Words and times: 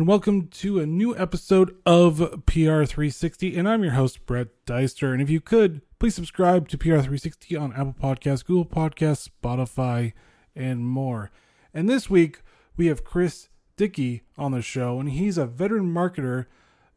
and 0.00 0.08
welcome 0.08 0.48
to 0.48 0.80
a 0.80 0.86
new 0.86 1.14
episode 1.14 1.76
of 1.84 2.20
PR360. 2.46 3.58
And 3.58 3.68
I'm 3.68 3.82
your 3.82 3.92
host, 3.92 4.24
Brett 4.24 4.48
Deister. 4.64 5.12
And 5.12 5.20
if 5.20 5.28
you 5.28 5.42
could, 5.42 5.82
please 5.98 6.14
subscribe 6.14 6.68
to 6.68 6.78
PR360 6.78 7.60
on 7.60 7.74
Apple 7.74 7.94
Podcasts, 8.02 8.42
Google 8.42 8.64
Podcasts, 8.64 9.28
Spotify, 9.28 10.14
and 10.56 10.86
more. 10.86 11.30
And 11.74 11.86
this 11.86 12.08
week, 12.08 12.40
we 12.78 12.86
have 12.86 13.04
Chris 13.04 13.50
Dickey 13.76 14.22
on 14.38 14.52
the 14.52 14.62
show, 14.62 14.98
and 14.98 15.10
he's 15.10 15.36
a 15.36 15.44
veteran 15.44 15.92
marketer 15.92 16.46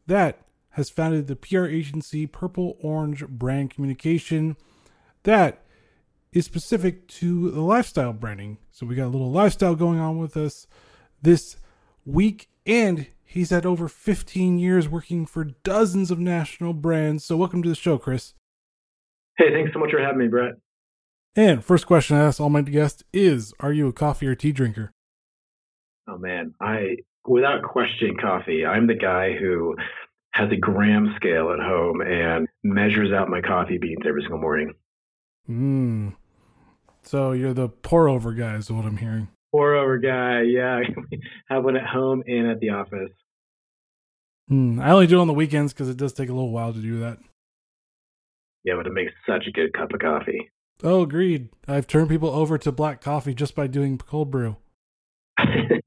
that 0.06 0.38
has 0.70 0.88
founded 0.88 1.26
the 1.26 1.36
PR 1.36 1.66
agency 1.66 2.26
Purple 2.26 2.78
Orange 2.80 3.26
Brand 3.26 3.68
Communication 3.68 4.56
that 5.24 5.62
is 6.32 6.46
specific 6.46 7.06
to 7.08 7.50
the 7.50 7.60
lifestyle 7.60 8.14
branding. 8.14 8.56
So 8.72 8.86
we 8.86 8.94
got 8.94 9.08
a 9.08 9.08
little 9.08 9.30
lifestyle 9.30 9.74
going 9.74 10.00
on 10.00 10.16
with 10.16 10.38
us 10.38 10.66
this 11.20 11.58
week, 12.06 12.48
and 12.66 13.06
he's 13.24 13.50
had 13.50 13.66
over 13.66 13.88
15 13.88 14.58
years 14.58 14.88
working 14.88 15.26
for 15.26 15.44
dozens 15.44 16.10
of 16.10 16.18
national 16.18 16.72
brands. 16.72 17.24
So 17.24 17.36
welcome 17.36 17.62
to 17.62 17.68
the 17.68 17.74
show, 17.74 17.98
Chris. 17.98 18.34
Hey, 19.36 19.52
thanks 19.52 19.72
so 19.72 19.80
much 19.80 19.90
for 19.90 20.00
having 20.00 20.18
me, 20.18 20.28
Brett. 20.28 20.54
And 21.36 21.64
first 21.64 21.86
question 21.86 22.16
I 22.16 22.24
ask 22.24 22.40
all 22.40 22.50
my 22.50 22.62
guests 22.62 23.02
is 23.12 23.52
Are 23.60 23.72
you 23.72 23.88
a 23.88 23.92
coffee 23.92 24.26
or 24.26 24.34
tea 24.34 24.52
drinker? 24.52 24.92
Oh, 26.08 26.18
man. 26.18 26.54
I, 26.60 26.98
without 27.26 27.62
question, 27.62 28.16
coffee. 28.20 28.64
I'm 28.64 28.86
the 28.86 28.94
guy 28.94 29.32
who 29.32 29.74
has 30.32 30.50
a 30.50 30.56
gram 30.56 31.12
scale 31.16 31.50
at 31.50 31.60
home 31.60 32.00
and 32.00 32.46
measures 32.62 33.12
out 33.12 33.28
my 33.28 33.40
coffee 33.40 33.78
beans 33.78 34.04
every 34.06 34.22
single 34.22 34.38
morning. 34.38 34.74
Hmm. 35.46 36.10
So 37.02 37.32
you're 37.32 37.54
the 37.54 37.68
pour 37.68 38.08
over 38.08 38.32
guy, 38.32 38.56
is 38.56 38.70
what 38.70 38.84
I'm 38.84 38.96
hearing. 38.96 39.28
Pour 39.54 39.76
over 39.76 39.98
guy, 39.98 40.42
yeah. 40.42 40.80
have 41.48 41.62
one 41.62 41.76
at 41.76 41.86
home 41.86 42.24
and 42.26 42.50
at 42.50 42.58
the 42.58 42.70
office. 42.70 43.12
Hmm. 44.48 44.80
I 44.80 44.90
only 44.90 45.06
do 45.06 45.18
it 45.18 45.20
on 45.20 45.28
the 45.28 45.32
weekends 45.32 45.72
because 45.72 45.88
it 45.88 45.96
does 45.96 46.12
take 46.12 46.28
a 46.28 46.32
little 46.32 46.50
while 46.50 46.72
to 46.72 46.80
do 46.80 46.98
that. 46.98 47.18
Yeah, 48.64 48.74
but 48.76 48.88
it 48.88 48.92
makes 48.92 49.12
such 49.28 49.46
a 49.46 49.52
good 49.52 49.72
cup 49.72 49.92
of 49.92 50.00
coffee. 50.00 50.50
Oh, 50.82 51.02
agreed. 51.02 51.50
I've 51.68 51.86
turned 51.86 52.08
people 52.08 52.30
over 52.30 52.58
to 52.58 52.72
black 52.72 53.00
coffee 53.00 53.32
just 53.32 53.54
by 53.54 53.68
doing 53.68 53.96
cold 53.96 54.32
brew. 54.32 54.56
awesome. 55.38 55.84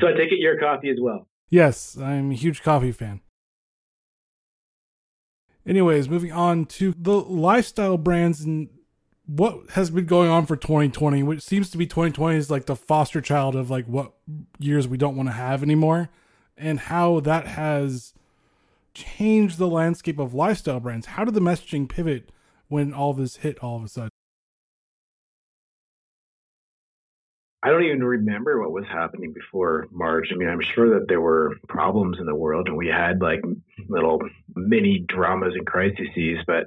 So 0.00 0.06
I 0.06 0.12
take 0.12 0.30
it 0.30 0.38
you're 0.38 0.60
coffee 0.60 0.90
as 0.90 0.98
well. 1.00 1.26
Yes, 1.50 1.98
I'm 1.98 2.30
a 2.30 2.34
huge 2.34 2.62
coffee 2.62 2.92
fan. 2.92 3.22
Anyways, 5.66 6.08
moving 6.08 6.30
on 6.30 6.66
to 6.66 6.94
the 6.96 7.20
lifestyle 7.20 7.98
brands 7.98 8.42
and 8.42 8.68
what 9.26 9.70
has 9.70 9.90
been 9.90 10.06
going 10.06 10.30
on 10.30 10.46
for 10.46 10.56
2020, 10.56 11.22
which 11.22 11.42
seems 11.42 11.68
to 11.70 11.78
be 11.78 11.86
2020 11.86 12.36
is 12.36 12.50
like 12.50 12.66
the 12.66 12.76
foster 12.76 13.20
child 13.20 13.56
of 13.56 13.70
like 13.70 13.86
what 13.86 14.12
years 14.58 14.86
we 14.86 14.96
don't 14.96 15.16
want 15.16 15.28
to 15.28 15.34
have 15.34 15.62
anymore, 15.62 16.08
and 16.56 16.78
how 16.78 17.20
that 17.20 17.46
has 17.46 18.14
changed 18.94 19.58
the 19.58 19.68
landscape 19.68 20.18
of 20.18 20.32
lifestyle 20.32 20.80
brands. 20.80 21.06
How 21.06 21.24
did 21.24 21.34
the 21.34 21.40
messaging 21.40 21.88
pivot 21.88 22.30
when 22.68 22.94
all 22.94 23.12
this 23.12 23.36
hit 23.36 23.58
all 23.58 23.76
of 23.76 23.84
a 23.84 23.88
sudden? 23.88 24.10
I 27.62 27.70
don't 27.70 27.82
even 27.82 28.04
remember 28.04 28.60
what 28.60 28.70
was 28.70 28.84
happening 28.86 29.32
before 29.32 29.88
March. 29.90 30.28
I 30.30 30.36
mean, 30.36 30.48
I'm 30.48 30.60
sure 30.60 31.00
that 31.00 31.08
there 31.08 31.20
were 31.20 31.56
problems 31.68 32.18
in 32.20 32.26
the 32.26 32.34
world 32.34 32.68
and 32.68 32.76
we 32.76 32.86
had 32.86 33.20
like 33.20 33.42
little 33.88 34.20
mini 34.54 35.04
dramas 35.08 35.54
and 35.56 35.66
crises, 35.66 36.38
but 36.46 36.66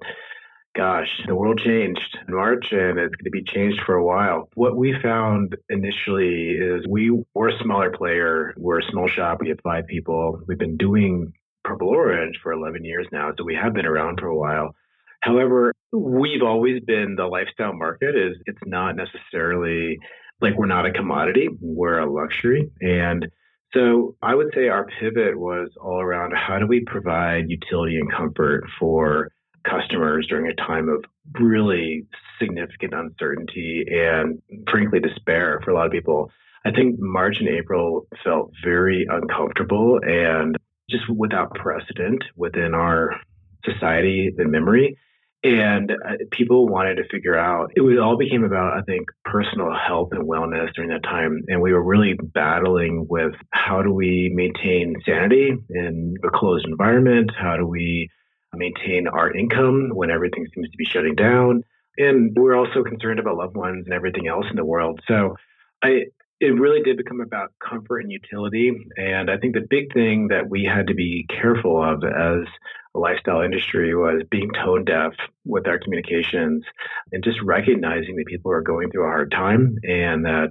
gosh, 0.75 1.09
the 1.28 1.36
world 1.36 1.59
changed 1.59 2.17
in 2.28 2.36
March 2.36 2.72
and 2.72 3.00
it's 3.00 3.16
going 3.16 3.25
to 3.25 3.31
be 3.31 3.44
changed 3.44 3.81
for 3.86 3.95
a 3.95 4.03
while. 4.03 4.50
What 4.56 4.78
we 4.78 4.95
found 5.02 5.56
initially 5.70 6.52
is 6.52 6.86
we 6.88 7.11
were 7.34 7.50
a 7.50 7.59
smaller 7.59 7.92
player. 7.92 8.53
We're 8.58 8.80
a 8.80 8.92
small 8.92 9.08
shop. 9.08 9.39
We 9.42 9.50
have 9.50 9.59
five 9.64 9.88
people. 9.88 10.42
We've 10.48 10.58
been 10.58 10.78
doing 10.78 11.34
Purple 11.64 11.89
Orange 11.89 12.39
for 12.42 12.53
11 12.53 12.86
years 12.86 13.08
now, 13.11 13.31
so 13.38 13.44
we 13.44 13.56
have 13.56 13.73
been 13.73 13.86
around 13.86 14.20
for 14.20 14.28
a 14.28 14.38
while. 14.38 14.76
However, 15.22 15.73
we've 15.92 16.43
always 16.43 16.82
been 16.86 17.16
the 17.16 17.26
lifestyle 17.26 17.73
market 17.73 18.16
is 18.16 18.38
it's 18.45 18.61
not 18.66 18.95
necessarily 18.95 19.98
like 20.42 20.58
we're 20.58 20.67
not 20.67 20.86
a 20.86 20.93
commodity, 20.93 21.49
we're 21.60 21.99
a 21.99 22.11
luxury. 22.11 22.72
And 22.80 23.27
so 23.73 24.16
I 24.22 24.33
would 24.33 24.54
say 24.55 24.70
our 24.70 24.88
pivot 24.99 25.38
was 25.38 25.70
all 25.80 26.02
around 26.02 26.33
how 26.36 26.60
do 26.60 26.67
we 26.67 26.83
provide 26.86 27.49
utility 27.49 27.98
and 27.98 28.11
comfort 28.11 28.64
for 28.80 29.32
customers 29.64 30.27
during 30.30 30.52
a 30.52 30.55
time 30.55 30.89
of 30.89 31.03
really 31.39 32.05
significant 32.39 32.93
uncertainty 32.93 33.86
and 33.89 34.42
frankly 34.70 34.99
despair 34.99 35.61
for 35.64 35.71
a 35.71 35.75
lot 35.75 35.86
of 35.86 35.92
people. 35.92 36.31
I 36.65 36.71
think 36.71 36.95
March 36.99 37.37
and 37.39 37.49
April 37.49 38.08
felt 38.23 38.52
very 38.64 39.05
uncomfortable 39.09 39.99
and 40.03 40.58
just 40.89 41.03
without 41.09 41.53
precedent 41.53 42.23
within 42.36 42.73
our 42.73 43.15
society 43.64 44.31
and 44.37 44.52
memory. 44.52 44.98
And 45.42 45.92
uh, 45.92 46.15
people 46.31 46.67
wanted 46.67 46.95
to 46.95 47.08
figure 47.09 47.37
out, 47.37 47.71
it 47.75 47.99
all 47.99 48.17
became 48.17 48.43
about, 48.43 48.77
I 48.77 48.81
think, 48.81 49.08
personal 49.23 49.71
health 49.73 50.09
and 50.11 50.27
wellness 50.27 50.73
during 50.75 50.89
that 50.89 51.03
time. 51.03 51.43
And 51.48 51.61
we 51.61 51.71
were 51.71 51.83
really 51.83 52.15
battling 52.21 53.05
with 53.09 53.31
how 53.52 53.81
do 53.81 53.93
we 53.93 54.31
maintain 54.33 54.95
sanity 55.05 55.52
in 55.69 56.15
a 56.25 56.30
closed 56.37 56.65
environment? 56.67 57.31
How 57.39 57.55
do 57.55 57.65
we 57.65 58.09
maintain 58.54 59.08
our 59.08 59.32
income 59.36 59.89
when 59.93 60.11
everything 60.11 60.45
seems 60.54 60.70
to 60.70 60.77
be 60.77 60.86
shutting 60.86 61.15
down? 61.15 61.64
And 61.98 62.36
we're 62.36 62.55
also 62.55 62.83
concerned 62.83 63.20
about 63.20 63.37
loved 63.37 63.55
ones 63.55 63.86
and 63.86 63.93
everything 63.93 64.27
else 64.27 64.45
in 64.49 64.55
the 64.55 64.65
world. 64.65 65.02
So 65.08 65.36
I, 65.83 66.05
it 66.39 66.60
really 66.60 66.82
did 66.82 66.98
become 66.98 67.20
about 67.20 67.52
comfort 67.60 67.99
and 67.99 68.11
utility. 68.11 68.71
And 68.98 69.30
I 69.30 69.37
think 69.37 69.54
the 69.54 69.67
big 69.70 69.93
thing 69.93 70.30
that 70.30 70.49
we 70.49 70.64
had 70.64 70.87
to 70.87 70.93
be 70.93 71.26
careful 71.30 71.83
of 71.83 72.04
as 72.04 72.48
a 72.95 72.99
lifestyle 72.99 73.42
industry 73.42 73.93
was 73.93 74.23
being 74.32 74.49
tone 74.54 74.86
deaf 74.86 75.14
with 75.45 75.67
our 75.67 75.77
communications 75.77 76.64
and 77.11 77.23
just 77.23 77.42
recognizing 77.43 78.16
that 78.16 78.26
people 78.26 78.52
are 78.52 78.61
going 78.61 78.89
through 78.89 79.04
a 79.04 79.10
hard 79.10 79.31
time 79.31 79.76
and 79.83 80.26
that 80.26 80.49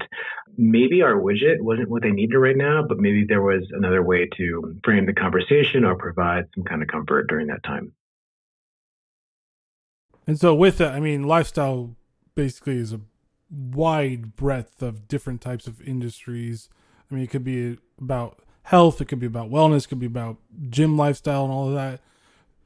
maybe 0.59 1.03
our 1.03 1.15
widget 1.15 1.61
wasn't 1.61 1.89
what 1.89 2.03
they 2.03 2.11
needed 2.11 2.37
right 2.37 2.57
now, 2.57 2.83
but 2.83 2.99
maybe 2.99 3.25
there 3.27 3.41
was 3.41 3.65
another 3.71 4.03
way 4.03 4.29
to 4.37 4.77
frame 4.85 5.07
the 5.07 5.15
conversation 5.15 5.85
or 5.85 5.95
provide 5.95 6.47
some 6.55 6.65
kind 6.65 6.83
of 6.83 6.89
comfort 6.89 7.29
during 7.29 7.47
that 7.47 7.63
time. 7.63 7.93
And 10.27 10.39
so, 10.39 10.55
with 10.55 10.77
that, 10.79 10.95
I 10.95 11.01
mean, 11.01 11.23
lifestyle 11.23 11.97
basically 12.35 12.77
is 12.77 12.93
a 12.93 13.01
wide 13.51 14.37
breadth 14.37 14.83
of 14.83 15.09
different 15.09 15.41
types 15.41 15.67
of 15.67 15.81
industries. 15.81 16.69
I 17.11 17.15
mean, 17.15 17.25
it 17.25 17.31
could 17.31 17.45
be 17.45 17.79
about 17.99 18.41
health, 18.65 19.01
it 19.01 19.07
could 19.07 19.21
be 19.21 19.27
about 19.27 19.51
wellness, 19.51 19.85
it 19.85 19.89
could 19.89 20.01
be 20.01 20.07
about 20.07 20.37
gym 20.69 20.99
lifestyle 20.99 21.45
and 21.45 21.53
all 21.53 21.69
of 21.69 21.75
that. 21.75 22.01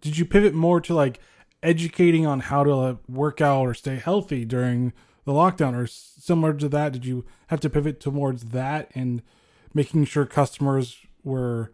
Did 0.01 0.19
you 0.19 0.25
pivot 0.25 0.55
more 0.55 0.81
to 0.81 0.95
like 0.95 1.21
educating 1.63 2.27
on 2.27 2.41
how 2.41 2.65
to 2.65 2.99
work 3.09 3.41
out 3.41 3.63
or 3.63 3.75
stay 3.75 3.97
healthy 3.97 4.45
during 4.45 4.93
the 5.25 5.33
lockdown 5.33 5.75
or 5.75 5.87
similar 5.87 6.53
to 6.55 6.69
that? 6.69 6.93
Did 6.93 7.05
you 7.05 7.25
have 7.49 7.61
to 7.61 7.71
pivot 7.71 8.01
towards 8.01 8.47
that 8.47 8.91
and 8.95 9.23
making 9.75 10.05
sure 10.05 10.27
customers 10.27 10.99
were 11.25 11.73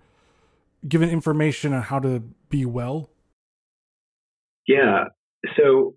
given 0.86 1.08
information 1.10 1.72
on 1.72 1.82
how 1.82 1.98
to 2.00 2.22
be 2.48 2.64
well? 2.64 3.10
Yeah. 4.66 5.04
So 5.56 5.94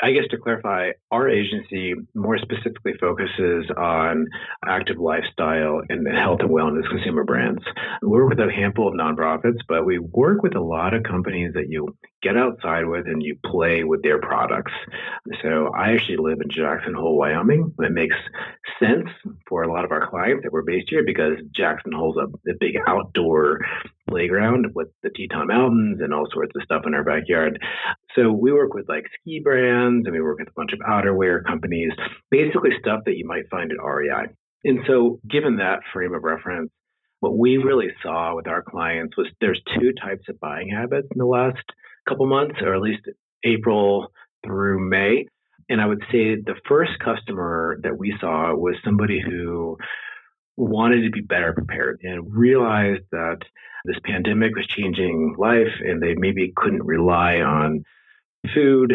I 0.00 0.12
guess 0.12 0.24
to 0.30 0.38
clarify, 0.38 0.90
our 1.10 1.28
agency 1.28 1.94
more 2.14 2.38
specifically 2.38 2.92
focuses 3.00 3.68
on 3.76 4.26
active 4.64 4.98
lifestyle 4.98 5.80
and 5.88 6.06
health 6.06 6.40
and 6.40 6.50
wellness 6.50 6.88
consumer 6.88 7.24
brands. 7.24 7.62
We 8.02 8.08
work 8.08 8.28
with 8.28 8.38
a 8.38 8.52
handful 8.52 8.88
of 8.88 8.94
nonprofits, 8.94 9.58
but 9.68 9.84
we 9.84 9.98
work 9.98 10.42
with 10.42 10.54
a 10.54 10.60
lot 10.60 10.94
of 10.94 11.02
companies 11.02 11.54
that 11.54 11.68
you 11.68 11.96
get 12.22 12.36
outside 12.36 12.86
with 12.86 13.06
and 13.06 13.22
you 13.22 13.38
play 13.44 13.82
with 13.84 14.02
their 14.02 14.20
products. 14.20 14.72
So 15.42 15.72
I 15.76 15.92
actually 15.92 16.18
live 16.18 16.38
in 16.42 16.50
Jackson 16.50 16.94
Hole, 16.94 17.16
Wyoming. 17.16 17.74
It 17.78 17.92
makes 17.92 18.16
sense 18.78 19.08
for 19.48 19.62
a 19.62 19.72
lot 19.72 19.84
of 19.84 19.90
our 19.90 20.08
clients 20.08 20.44
that 20.44 20.52
we're 20.52 20.62
based 20.62 20.90
here 20.90 21.04
because 21.04 21.34
Jackson 21.54 21.92
Hole's 21.92 22.16
a, 22.16 22.26
a 22.50 22.54
big 22.60 22.76
outdoor 22.86 23.60
playground 24.08 24.66
with 24.74 24.88
the 25.02 25.10
Teton 25.10 25.48
Mountains 25.48 26.00
and 26.00 26.14
all 26.14 26.26
sorts 26.32 26.52
of 26.56 26.62
stuff 26.62 26.82
in 26.86 26.94
our 26.94 27.04
backyard. 27.04 27.62
So 28.18 28.32
we 28.32 28.52
work 28.52 28.74
with 28.74 28.88
like 28.88 29.04
ski 29.20 29.40
brands 29.42 30.06
and 30.06 30.12
we 30.12 30.20
work 30.20 30.40
with 30.40 30.48
a 30.48 30.56
bunch 30.56 30.72
of 30.72 30.80
outerwear 30.80 31.44
companies, 31.44 31.92
basically 32.30 32.70
stuff 32.80 33.02
that 33.06 33.16
you 33.16 33.24
might 33.24 33.48
find 33.48 33.70
at 33.70 33.78
REI. 33.82 34.26
And 34.64 34.80
so 34.88 35.20
given 35.28 35.56
that 35.56 35.80
frame 35.92 36.14
of 36.14 36.24
reference, 36.24 36.70
what 37.20 37.38
we 37.38 37.58
really 37.58 37.90
saw 38.02 38.34
with 38.34 38.48
our 38.48 38.62
clients 38.62 39.16
was 39.16 39.28
there's 39.40 39.60
two 39.78 39.92
types 39.92 40.24
of 40.28 40.40
buying 40.40 40.68
habits 40.68 41.06
in 41.12 41.18
the 41.18 41.26
last 41.26 41.62
couple 42.08 42.26
months, 42.26 42.56
or 42.60 42.74
at 42.74 42.80
least 42.80 43.02
April 43.44 44.08
through 44.44 44.88
May. 44.88 45.26
And 45.68 45.80
I 45.80 45.86
would 45.86 46.02
say 46.10 46.34
the 46.34 46.56
first 46.66 46.92
customer 46.98 47.78
that 47.82 47.98
we 47.98 48.16
saw 48.20 48.52
was 48.54 48.74
somebody 48.84 49.20
who 49.20 49.76
wanted 50.56 51.04
to 51.04 51.10
be 51.10 51.20
better 51.20 51.52
prepared 51.52 52.00
and 52.02 52.34
realized 52.34 53.04
that 53.12 53.38
this 53.84 53.98
pandemic 54.04 54.56
was 54.56 54.66
changing 54.66 55.36
life 55.38 55.72
and 55.84 56.02
they 56.02 56.14
maybe 56.16 56.52
couldn't 56.56 56.84
rely 56.84 57.36
on 57.36 57.84
food 58.54 58.92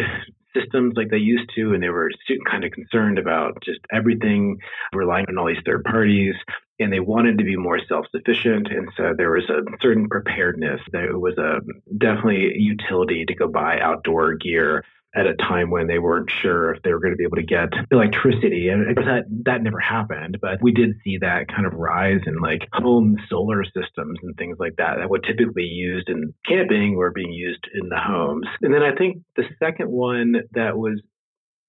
systems 0.56 0.94
like 0.96 1.10
they 1.10 1.16
used 1.18 1.50
to 1.56 1.74
and 1.74 1.82
they 1.82 1.88
were 1.88 2.10
kind 2.48 2.64
of 2.64 2.70
concerned 2.70 3.18
about 3.18 3.60
just 3.64 3.80
everything 3.92 4.56
relying 4.92 5.26
on 5.28 5.36
all 5.36 5.46
these 5.48 5.56
third 5.66 5.82
parties 5.84 6.34
and 6.78 6.92
they 6.92 7.00
wanted 7.00 7.38
to 7.38 7.44
be 7.44 7.56
more 7.56 7.80
self-sufficient 7.88 8.68
and 8.68 8.88
so 8.96 9.12
there 9.16 9.32
was 9.32 9.48
a 9.50 9.62
certain 9.82 10.08
preparedness 10.08 10.80
there 10.92 11.18
was 11.18 11.36
a 11.38 11.58
definitely 11.98 12.52
utility 12.56 13.24
to 13.26 13.34
go 13.34 13.48
buy 13.48 13.80
outdoor 13.80 14.34
gear 14.34 14.84
at 15.14 15.26
a 15.26 15.34
time 15.34 15.70
when 15.70 15.86
they 15.86 15.98
weren't 15.98 16.30
sure 16.42 16.74
if 16.74 16.82
they 16.82 16.92
were 16.92 17.00
going 17.00 17.12
to 17.12 17.16
be 17.16 17.24
able 17.24 17.36
to 17.36 17.42
get 17.42 17.68
electricity 17.90 18.68
and 18.68 18.96
that 18.96 19.24
that 19.44 19.62
never 19.62 19.78
happened 19.78 20.38
but 20.40 20.60
we 20.62 20.72
did 20.72 20.90
see 21.04 21.18
that 21.18 21.48
kind 21.48 21.66
of 21.66 21.72
rise 21.74 22.20
in 22.26 22.36
like 22.40 22.68
home 22.72 23.16
solar 23.28 23.64
systems 23.64 24.18
and 24.22 24.36
things 24.36 24.56
like 24.58 24.74
that 24.76 24.96
that 24.98 25.08
would 25.08 25.24
typically 25.24 25.64
used 25.64 26.08
in 26.08 26.32
camping 26.46 26.96
or 26.96 27.10
being 27.10 27.32
used 27.32 27.66
in 27.80 27.88
the 27.88 27.98
homes 27.98 28.46
and 28.62 28.74
then 28.74 28.82
i 28.82 28.94
think 28.94 29.18
the 29.36 29.44
second 29.62 29.90
one 29.90 30.34
that 30.52 30.76
was 30.76 31.00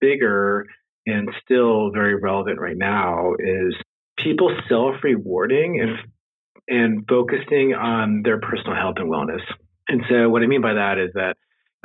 bigger 0.02 0.66
and 1.06 1.30
still 1.44 1.92
very 1.92 2.16
relevant 2.16 2.60
right 2.60 2.78
now 2.78 3.34
is 3.40 3.76
people 4.18 4.56
self-rewarding 4.68 5.80
and 5.82 5.98
and 6.68 7.06
focusing 7.08 7.74
on 7.74 8.22
their 8.24 8.40
personal 8.40 8.76
health 8.76 8.96
and 8.98 9.10
wellness. 9.10 9.42
And 9.88 10.02
so 10.10 10.30
what 10.30 10.42
I 10.42 10.48
mean 10.48 10.62
by 10.62 10.74
that 10.74 10.98
is 10.98 11.12
that 11.14 11.38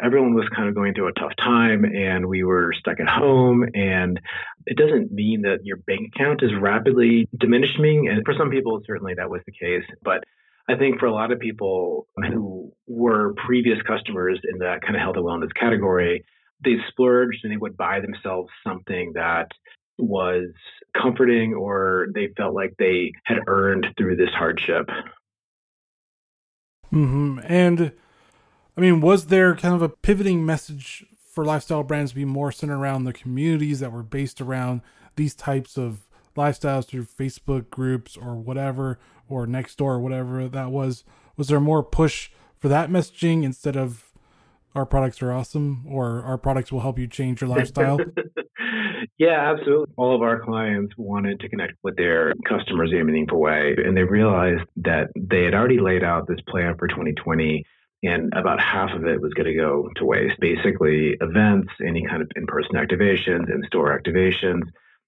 everyone 0.03 0.35
was 0.35 0.49
kind 0.55 0.69
of 0.69 0.75
going 0.75 0.95
through 0.95 1.09
a 1.09 1.13
tough 1.13 1.33
time 1.39 1.85
and 1.85 2.27
we 2.27 2.43
were 2.45 2.73
stuck 2.79 3.01
at 3.01 3.09
home 3.09 3.65
and 3.75 4.21
it 4.67 4.77
doesn't 4.77 5.13
mean 5.13 5.43
that 5.43 5.59
your 5.65 5.77
bank 5.77 6.13
account 6.15 6.43
is 6.43 6.51
rapidly 6.61 7.29
diminishing 7.39 8.09
and 8.09 8.23
for 8.25 8.35
some 8.37 8.51
people 8.51 8.81
certainly 8.87 9.15
that 9.15 9.31
was 9.31 9.41
the 9.47 9.53
case 9.53 9.85
but 10.03 10.25
I 10.69 10.77
think 10.77 11.01
for 11.01 11.07
a 11.07 11.13
lot 11.13 11.33
of 11.33 11.41
people 11.41 12.07
who 12.17 12.73
were 12.87 13.35
previous 13.35 13.79
customers 13.83 14.39
in 14.45 14.59
that 14.59 14.83
kind 14.83 14.95
of 14.95 15.01
health 15.01 15.17
and 15.17 15.25
wellness 15.25 15.53
category, 15.59 16.25
they 16.63 16.77
splurged 16.89 17.41
and 17.43 17.53
they 17.53 17.57
would 17.57 17.77
buy 17.77 17.99
themselves 18.01 18.51
something 18.65 19.13
that 19.15 19.49
was 19.99 20.53
comforting 20.97 21.55
or 21.55 22.07
they 22.15 22.29
felt 22.37 22.55
like 22.55 22.75
they 22.79 23.13
had 23.25 23.39
earned 23.49 23.87
through 23.99 24.15
this 24.17 24.31
hardship. 24.31 24.89
Mm-hmm. 26.93 27.41
And 27.45 27.93
I 28.81 28.83
mean, 28.83 29.03
was 29.03 29.27
there 29.27 29.55
kind 29.55 29.75
of 29.75 29.83
a 29.83 29.91
pivoting 29.91 30.47
message 30.47 31.05
for 31.35 31.45
lifestyle 31.45 31.83
brands 31.83 32.13
to 32.13 32.15
be 32.15 32.25
more 32.25 32.51
centered 32.51 32.79
around 32.79 33.05
the 33.05 33.13
communities 33.13 33.79
that 33.81 33.93
were 33.93 34.03
based 34.03 34.41
around 34.41 34.81
these 35.17 35.35
types 35.35 35.77
of 35.77 36.09
lifestyles 36.35 36.87
through 36.87 37.05
Facebook 37.05 37.69
groups 37.69 38.17
or 38.17 38.37
whatever, 38.37 38.99
or 39.29 39.47
Nextdoor 39.47 39.83
or 39.83 40.01
whatever 40.01 40.49
that 40.49 40.71
was? 40.71 41.05
Was 41.37 41.49
there 41.49 41.61
more 41.61 41.83
push 41.83 42.31
for 42.57 42.69
that 42.69 42.89
messaging 42.89 43.45
instead 43.45 43.77
of 43.77 44.13
our 44.75 44.87
products 44.87 45.21
are 45.21 45.31
awesome 45.31 45.85
or 45.87 46.23
our 46.23 46.39
products 46.39 46.73
will 46.73 46.81
help 46.81 46.99
you 46.99 47.07
change 47.07 47.43
your 47.43 47.51
lifestyle? 47.51 47.99
yeah, 49.19 49.53
absolutely. 49.53 49.93
All 49.99 50.15
of 50.15 50.23
our 50.23 50.41
clients 50.41 50.95
wanted 50.97 51.39
to 51.41 51.51
connect 51.51 51.75
with 51.83 51.97
their 51.97 52.33
customers 52.49 52.93
in 52.95 53.03
a 53.03 53.05
meaningful 53.05 53.41
way, 53.41 53.77
and 53.77 53.95
they 53.95 54.05
realized 54.05 54.63
that 54.77 55.09
they 55.15 55.45
had 55.45 55.53
already 55.53 55.81
laid 55.81 56.03
out 56.03 56.27
this 56.27 56.41
plan 56.49 56.79
for 56.79 56.89
2020 56.89 57.67
and 58.03 58.33
about 58.35 58.61
half 58.61 58.91
of 58.93 59.05
it 59.07 59.21
was 59.21 59.35
going 59.35 59.47
to 59.47 59.55
go 59.55 59.89
to 59.97 60.05
waste. 60.05 60.41
Basically, 60.41 61.17
events, 61.21 61.73
any 61.87 62.05
kind 62.07 62.23
of 62.23 62.31
in 62.37 62.47
person 62.47 62.73
activations, 62.77 63.51
in 63.51 63.63
store 63.67 63.99
activations, 63.99 64.63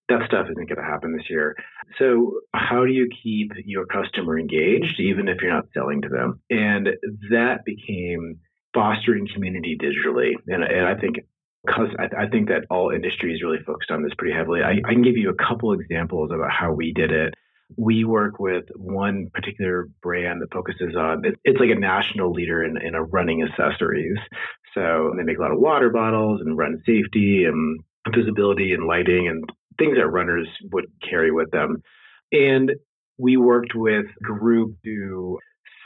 that 0.08 0.26
stuff 0.26 0.46
isn't 0.50 0.68
going 0.68 0.76
to 0.76 0.82
happen 0.82 1.16
this 1.16 1.30
year. 1.30 1.56
So, 1.98 2.40
how 2.54 2.84
do 2.84 2.92
you 2.92 3.08
keep 3.22 3.52
your 3.64 3.86
customer 3.86 4.38
engaged, 4.38 5.00
even 5.00 5.28
if 5.28 5.40
you're 5.40 5.52
not 5.52 5.68
selling 5.72 6.02
to 6.02 6.08
them? 6.08 6.40
And 6.50 6.88
that 7.30 7.64
became 7.64 8.40
fostering 8.74 9.28
community 9.32 9.76
digitally. 9.80 10.32
And, 10.46 10.62
and 10.62 10.86
I 10.86 10.94
think 10.98 11.16
because 11.64 11.88
I, 11.98 12.24
I, 12.24 12.28
think 12.28 12.48
that 12.48 12.64
all 12.70 12.90
industries 12.90 13.42
really 13.42 13.62
focused 13.64 13.90
on 13.90 14.02
this 14.02 14.12
pretty 14.18 14.34
heavily. 14.34 14.62
I, 14.62 14.80
I, 14.84 14.92
can 14.92 15.02
give 15.02 15.16
you 15.16 15.30
a 15.30 15.34
couple 15.34 15.72
examples 15.72 16.30
about 16.32 16.50
how 16.50 16.72
we 16.72 16.92
did 16.92 17.12
it. 17.12 17.34
We 17.76 18.04
work 18.04 18.38
with 18.38 18.64
one 18.76 19.28
particular 19.32 19.88
brand 20.02 20.42
that 20.42 20.52
focuses 20.52 20.94
on 20.96 21.24
it, 21.24 21.34
it's 21.44 21.60
like 21.60 21.70
a 21.70 21.78
national 21.78 22.32
leader 22.32 22.62
in, 22.64 22.76
in 22.80 22.94
running 22.94 23.42
accessories. 23.42 24.18
So 24.74 25.12
they 25.16 25.22
make 25.22 25.38
a 25.38 25.40
lot 25.40 25.52
of 25.52 25.60
water 25.60 25.90
bottles 25.90 26.40
and 26.40 26.56
run 26.56 26.82
safety 26.86 27.44
and 27.44 27.80
visibility 28.14 28.72
and 28.72 28.86
lighting 28.86 29.28
and 29.28 29.44
things 29.78 29.96
that 29.96 30.08
runners 30.08 30.48
would 30.72 30.86
carry 31.08 31.30
with 31.30 31.50
them. 31.50 31.82
And 32.32 32.72
we 33.18 33.36
worked 33.36 33.74
with 33.74 34.06
group 34.22 34.76
to 34.84 35.38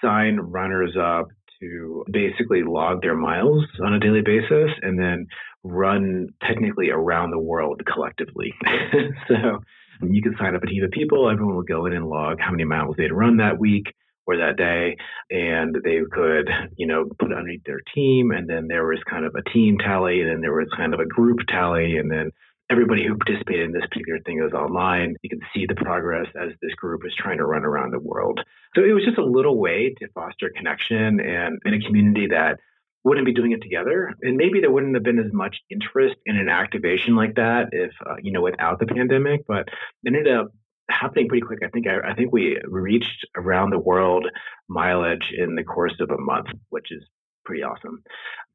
sign 0.02 0.36
runners 0.36 0.96
up 1.00 1.26
to 1.60 2.04
basically 2.10 2.62
log 2.62 3.02
their 3.02 3.16
miles 3.16 3.64
on 3.84 3.94
a 3.94 4.00
daily 4.00 4.22
basis 4.22 4.70
and 4.82 4.98
then 4.98 5.26
run 5.64 6.28
technically 6.46 6.90
around 6.90 7.30
the 7.30 7.40
world 7.40 7.82
collectively. 7.92 8.54
so 9.28 9.60
you 10.02 10.22
can 10.22 10.37
sign 10.38 10.54
up 10.54 10.62
a 10.62 10.66
team 10.66 10.84
of 10.84 10.90
people, 10.90 11.31
everyone 11.31 11.56
will 11.56 11.62
go 11.62 11.87
in 11.87 11.93
and 11.93 12.06
log 12.06 12.38
how 12.40 12.50
many 12.50 12.64
miles 12.64 12.96
they'd 12.96 13.12
run 13.12 13.38
that 13.38 13.58
week 13.58 13.94
or 14.26 14.37
that 14.38 14.56
day 14.56 14.96
and 15.31 15.76
they 15.84 16.00
could 16.10 16.50
you 16.76 16.87
know 16.87 17.04
put 17.19 17.32
underneath 17.32 17.62
their 17.64 17.81
team 17.94 18.32
and 18.32 18.50
then 18.50 18.66
there 18.66 18.84
was 18.84 18.98
kind 19.08 19.25
of 19.25 19.32
a 19.37 19.50
team 19.50 19.78
tally 19.78 20.20
and 20.20 20.28
then 20.28 20.40
there 20.40 20.52
was 20.52 20.69
kind 20.76 20.93
of 20.93 21.00
a 21.00 21.06
group 21.06 21.38
tally 21.48 21.96
and 21.96 22.10
then 22.10 22.31
everybody 22.70 23.06
who 23.06 23.16
participated 23.16 23.66
in 23.66 23.72
this 23.72 23.87
particular 23.88 24.19
thing 24.20 24.43
is 24.44 24.52
online. 24.52 25.14
You 25.22 25.31
can 25.31 25.40
see 25.54 25.66
the 25.66 25.75
progress 25.75 26.26
as 26.40 26.50
this 26.60 26.75
group 26.75 27.02
is 27.06 27.14
trying 27.16 27.38
to 27.38 27.46
run 27.46 27.64
around 27.64 27.93
the 27.93 28.00
world. 28.00 28.40
So 28.75 28.82
it 28.82 28.93
was 28.93 29.04
just 29.04 29.19
a 29.19 29.25
little 29.25 29.58
way 29.58 29.94
to 30.00 30.08
foster 30.14 30.50
connection 30.54 31.20
and 31.20 31.60
in 31.64 31.75
a 31.75 31.81
community 31.81 32.26
that 32.28 32.58
wouldn't 33.06 33.25
be 33.25 33.32
doing 33.32 33.53
it 33.53 33.62
together. 33.62 34.12
And 34.20 34.37
maybe 34.37 34.61
there 34.61 34.70
wouldn't 34.70 34.97
have 34.97 35.05
been 35.05 35.20
as 35.20 35.32
much 35.32 35.58
interest 35.70 36.17
in 36.26 36.37
an 36.37 36.49
activation 36.49 37.14
like 37.14 37.37
that 37.37 37.69
if, 37.70 37.93
uh, 38.05 38.17
you 38.20 38.32
know, 38.32 38.43
without 38.43 38.81
the 38.81 38.87
pandemic, 38.87 39.43
but 39.47 39.69
it 40.03 40.12
ended 40.12 40.26
up 40.26 40.49
happening 40.91 41.29
pretty 41.29 41.47
quick. 41.47 41.61
I 41.64 41.69
think 41.69 41.87
I, 41.87 42.11
I 42.11 42.14
think 42.14 42.32
we 42.32 42.58
reached 42.64 43.25
around 43.37 43.70
the 43.70 43.79
world 43.79 44.26
mileage 44.69 45.32
in 45.38 45.55
the 45.55 45.62
course 45.62 45.94
of 46.00 46.11
a 46.11 46.19
month, 46.19 46.49
which 46.70 46.88
is 46.91 47.05
pretty 47.44 47.62
awesome. 47.62 48.03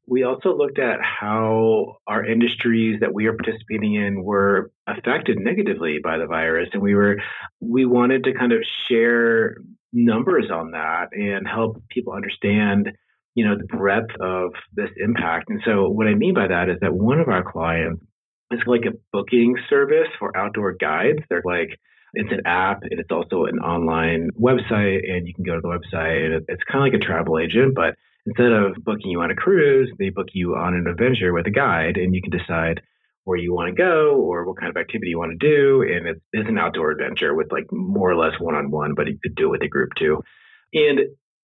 We 0.06 0.24
also 0.24 0.54
looked 0.54 0.78
at 0.78 0.98
how 1.00 1.96
our 2.06 2.22
industries 2.22 3.00
that 3.00 3.14
we 3.14 3.28
are 3.28 3.32
participating 3.34 3.94
in 3.94 4.22
were 4.22 4.70
affected 4.86 5.38
negatively 5.38 5.98
by 6.04 6.18
the 6.18 6.26
virus, 6.26 6.68
and 6.74 6.82
we 6.82 6.94
were 6.94 7.16
we 7.60 7.86
wanted 7.86 8.24
to 8.24 8.34
kind 8.34 8.52
of 8.52 8.58
share 8.86 9.56
numbers 9.94 10.50
on 10.52 10.72
that 10.72 11.06
and 11.12 11.48
help 11.48 11.82
people 11.88 12.12
understand 12.12 12.90
you 13.34 13.46
know 13.46 13.56
the 13.56 13.66
breadth 13.66 14.10
of 14.20 14.52
this 14.74 14.90
impact. 14.96 15.50
And 15.50 15.60
so 15.64 15.88
what 15.88 16.06
I 16.06 16.14
mean 16.14 16.34
by 16.34 16.48
that 16.48 16.68
is 16.68 16.76
that 16.80 16.92
one 16.94 17.20
of 17.20 17.28
our 17.28 17.42
clients 17.42 18.02
is 18.50 18.60
like 18.66 18.84
a 18.86 18.96
booking 19.12 19.56
service 19.70 20.08
for 20.18 20.36
outdoor 20.36 20.72
guides. 20.72 21.20
They're 21.28 21.42
like 21.44 21.78
it's 22.14 22.32
an 22.32 22.42
app 22.44 22.82
and 22.82 23.00
it's 23.00 23.10
also 23.10 23.44
an 23.44 23.58
online 23.58 24.30
website, 24.38 25.10
and 25.10 25.26
you 25.26 25.34
can 25.34 25.44
go 25.44 25.54
to 25.54 25.60
the 25.60 25.68
website 25.68 26.26
and 26.26 26.44
it's 26.48 26.62
kind 26.64 26.86
of 26.86 26.92
like 26.92 27.02
a 27.02 27.04
travel 27.04 27.38
agent, 27.38 27.74
but 27.74 27.94
instead 28.26 28.52
of 28.52 28.76
booking 28.84 29.10
you 29.10 29.20
on 29.20 29.30
a 29.30 29.34
cruise, 29.34 29.90
they 29.98 30.10
book 30.10 30.28
you 30.32 30.54
on 30.54 30.74
an 30.74 30.86
adventure 30.86 31.32
with 31.32 31.46
a 31.46 31.50
guide, 31.50 31.96
and 31.96 32.14
you 32.14 32.22
can 32.22 32.30
decide 32.30 32.82
where 33.24 33.38
you 33.38 33.54
want 33.54 33.68
to 33.68 33.74
go 33.74 34.16
or 34.16 34.44
what 34.46 34.58
kind 34.58 34.68
of 34.68 34.76
activity 34.76 35.10
you 35.10 35.18
want 35.18 35.30
to 35.30 35.46
do. 35.46 35.82
And 35.82 36.08
it's, 36.08 36.20
it's 36.32 36.48
an 36.48 36.58
outdoor 36.58 36.90
adventure 36.90 37.34
with 37.34 37.52
like 37.52 37.66
more 37.70 38.10
or 38.10 38.16
less 38.16 38.38
one 38.40 38.54
on 38.54 38.70
one, 38.70 38.94
but 38.94 39.06
you 39.06 39.18
could 39.22 39.36
do 39.36 39.46
it 39.46 39.50
with 39.50 39.62
a 39.62 39.68
group 39.68 39.90
too. 39.96 40.22
And 40.74 41.00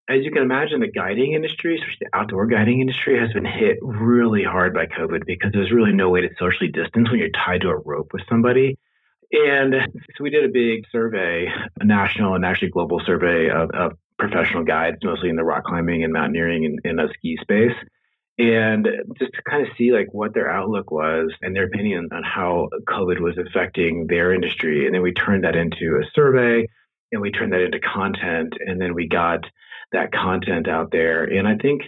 as 0.09 0.25
you 0.25 0.31
can 0.31 0.43
imagine, 0.43 0.81
the 0.81 0.91
guiding 0.91 1.35
industry, 1.35 1.77
especially 1.77 2.07
the 2.11 2.19
outdoor 2.19 2.47
guiding 2.47 2.81
industry, 2.81 3.19
has 3.19 3.33
been 3.33 3.45
hit 3.45 3.77
really 3.83 4.43
hard 4.43 4.73
by 4.73 4.87
COVID 4.87 5.27
because 5.27 5.53
there's 5.53 5.71
really 5.71 5.93
no 5.93 6.09
way 6.09 6.23
to 6.23 6.31
socially 6.39 6.71
distance 6.71 7.11
when 7.11 7.19
you're 7.19 7.29
tied 7.29 7.61
to 7.61 7.69
a 7.69 7.77
rope 7.77 8.13
with 8.13 8.23
somebody. 8.29 8.79
And 9.31 9.75
so 10.17 10.25
we 10.25 10.31
did 10.31 10.45
a 10.45 10.53
big 10.53 10.85
survey, 10.91 11.49
a 11.79 11.85
national 11.85 12.35
and 12.35 12.45
actually 12.45 12.71
global 12.71 13.01
survey 13.05 13.51
of, 13.51 13.71
of 13.73 13.93
professional 14.19 14.65
guides, 14.65 14.97
mostly 15.05 15.29
in 15.29 15.37
the 15.37 15.45
rock 15.45 15.65
climbing 15.65 16.03
and 16.03 16.13
mountaineering 16.13 16.65
and 16.65 16.81
in 16.85 16.99
a 16.99 17.13
ski 17.13 17.37
space. 17.41 17.77
And 18.39 18.89
just 19.19 19.33
to 19.35 19.43
kind 19.43 19.67
of 19.67 19.77
see 19.77 19.93
like 19.93 20.09
what 20.13 20.33
their 20.33 20.51
outlook 20.51 20.91
was 20.91 21.35
and 21.43 21.55
their 21.55 21.65
opinion 21.65 22.09
on 22.13 22.23
how 22.23 22.69
COVID 22.89 23.21
was 23.21 23.37
affecting 23.37 24.07
their 24.07 24.33
industry. 24.33 24.87
And 24.87 24.95
then 24.95 25.03
we 25.03 25.13
turned 25.13 25.45
that 25.45 25.57
into 25.57 26.01
a 26.01 26.09
survey 26.15 26.67
and 27.13 27.21
we 27.21 27.31
turned 27.31 27.53
that 27.53 27.61
into 27.61 27.81
content. 27.81 28.55
And 28.65 28.81
then 28.81 28.95
we 28.95 29.09
got 29.09 29.45
that 29.93 30.13
content 30.13 30.69
out 30.69 30.91
there. 30.91 31.25
And 31.25 31.47
I 31.47 31.57
think 31.57 31.83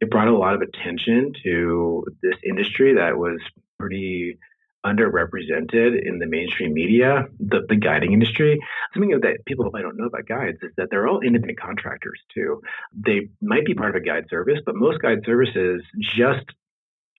it 0.00 0.10
brought 0.10 0.28
a 0.28 0.36
lot 0.36 0.54
of 0.54 0.62
attention 0.62 1.32
to 1.44 2.04
this 2.22 2.34
industry 2.44 2.94
that 2.94 3.16
was 3.16 3.40
pretty 3.78 4.38
underrepresented 4.84 6.00
in 6.06 6.18
the 6.18 6.26
mainstream 6.26 6.72
media, 6.72 7.24
the, 7.40 7.60
the 7.68 7.76
guiding 7.76 8.12
industry. 8.12 8.58
Something 8.94 9.18
that 9.20 9.44
people 9.44 9.68
might 9.72 9.82
don't 9.82 9.96
know 9.96 10.06
about 10.06 10.26
guides 10.26 10.58
is 10.62 10.70
that 10.76 10.88
they're 10.90 11.08
all 11.08 11.20
independent 11.20 11.58
contractors 11.58 12.20
too. 12.32 12.60
They 12.94 13.28
might 13.42 13.64
be 13.64 13.74
part 13.74 13.96
of 13.96 14.00
a 14.00 14.04
guide 14.04 14.26
service, 14.30 14.60
but 14.64 14.76
most 14.76 15.00
guide 15.02 15.20
services 15.26 15.82
just 16.00 16.46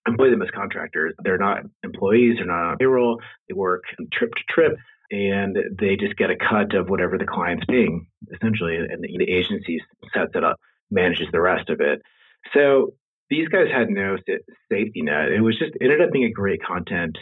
employ 0.06 0.30
them 0.30 0.42
as 0.42 0.48
contractors. 0.54 1.14
They're 1.22 1.38
not 1.38 1.64
employees, 1.82 2.36
they're 2.38 2.46
not 2.46 2.70
on 2.70 2.78
payroll, 2.78 3.20
they 3.48 3.54
work 3.54 3.82
trip 4.12 4.30
to 4.34 4.42
trip. 4.48 4.72
And 5.10 5.56
they 5.78 5.96
just 5.96 6.16
get 6.16 6.30
a 6.30 6.36
cut 6.36 6.74
of 6.74 6.90
whatever 6.90 7.16
the 7.16 7.24
client's 7.26 7.64
paying, 7.66 8.06
essentially, 8.34 8.76
and 8.76 9.02
the, 9.02 9.08
the 9.18 9.32
agency 9.32 9.80
sets 10.14 10.32
it 10.34 10.44
up, 10.44 10.60
manages 10.90 11.28
the 11.32 11.40
rest 11.40 11.70
of 11.70 11.80
it. 11.80 12.02
So 12.52 12.92
these 13.30 13.48
guys 13.48 13.68
had 13.72 13.88
no 13.88 14.16
safety 14.70 15.02
net. 15.02 15.30
It 15.30 15.40
was 15.40 15.58
just 15.58 15.72
ended 15.80 16.00
up 16.00 16.12
being 16.12 16.24
a 16.24 16.30
great 16.30 16.62
content 16.62 17.16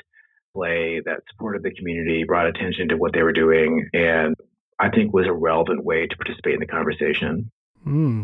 play 0.55 1.01
that 1.05 1.21
supported 1.31 1.63
the 1.63 1.71
community, 1.75 2.25
brought 2.25 2.47
attention 2.47 2.89
to 2.89 2.97
what 2.97 3.13
they 3.13 3.23
were 3.23 3.33
doing, 3.33 3.89
and 3.93 4.35
I 4.79 4.91
think 4.91 5.13
was 5.13 5.27
a 5.27 5.33
relevant 5.33 5.85
way 5.85 6.07
to 6.07 6.17
participate 6.17 6.55
in 6.55 6.61
the 6.61 6.67
conversation. 6.67 7.51
Hmm. 7.85 8.23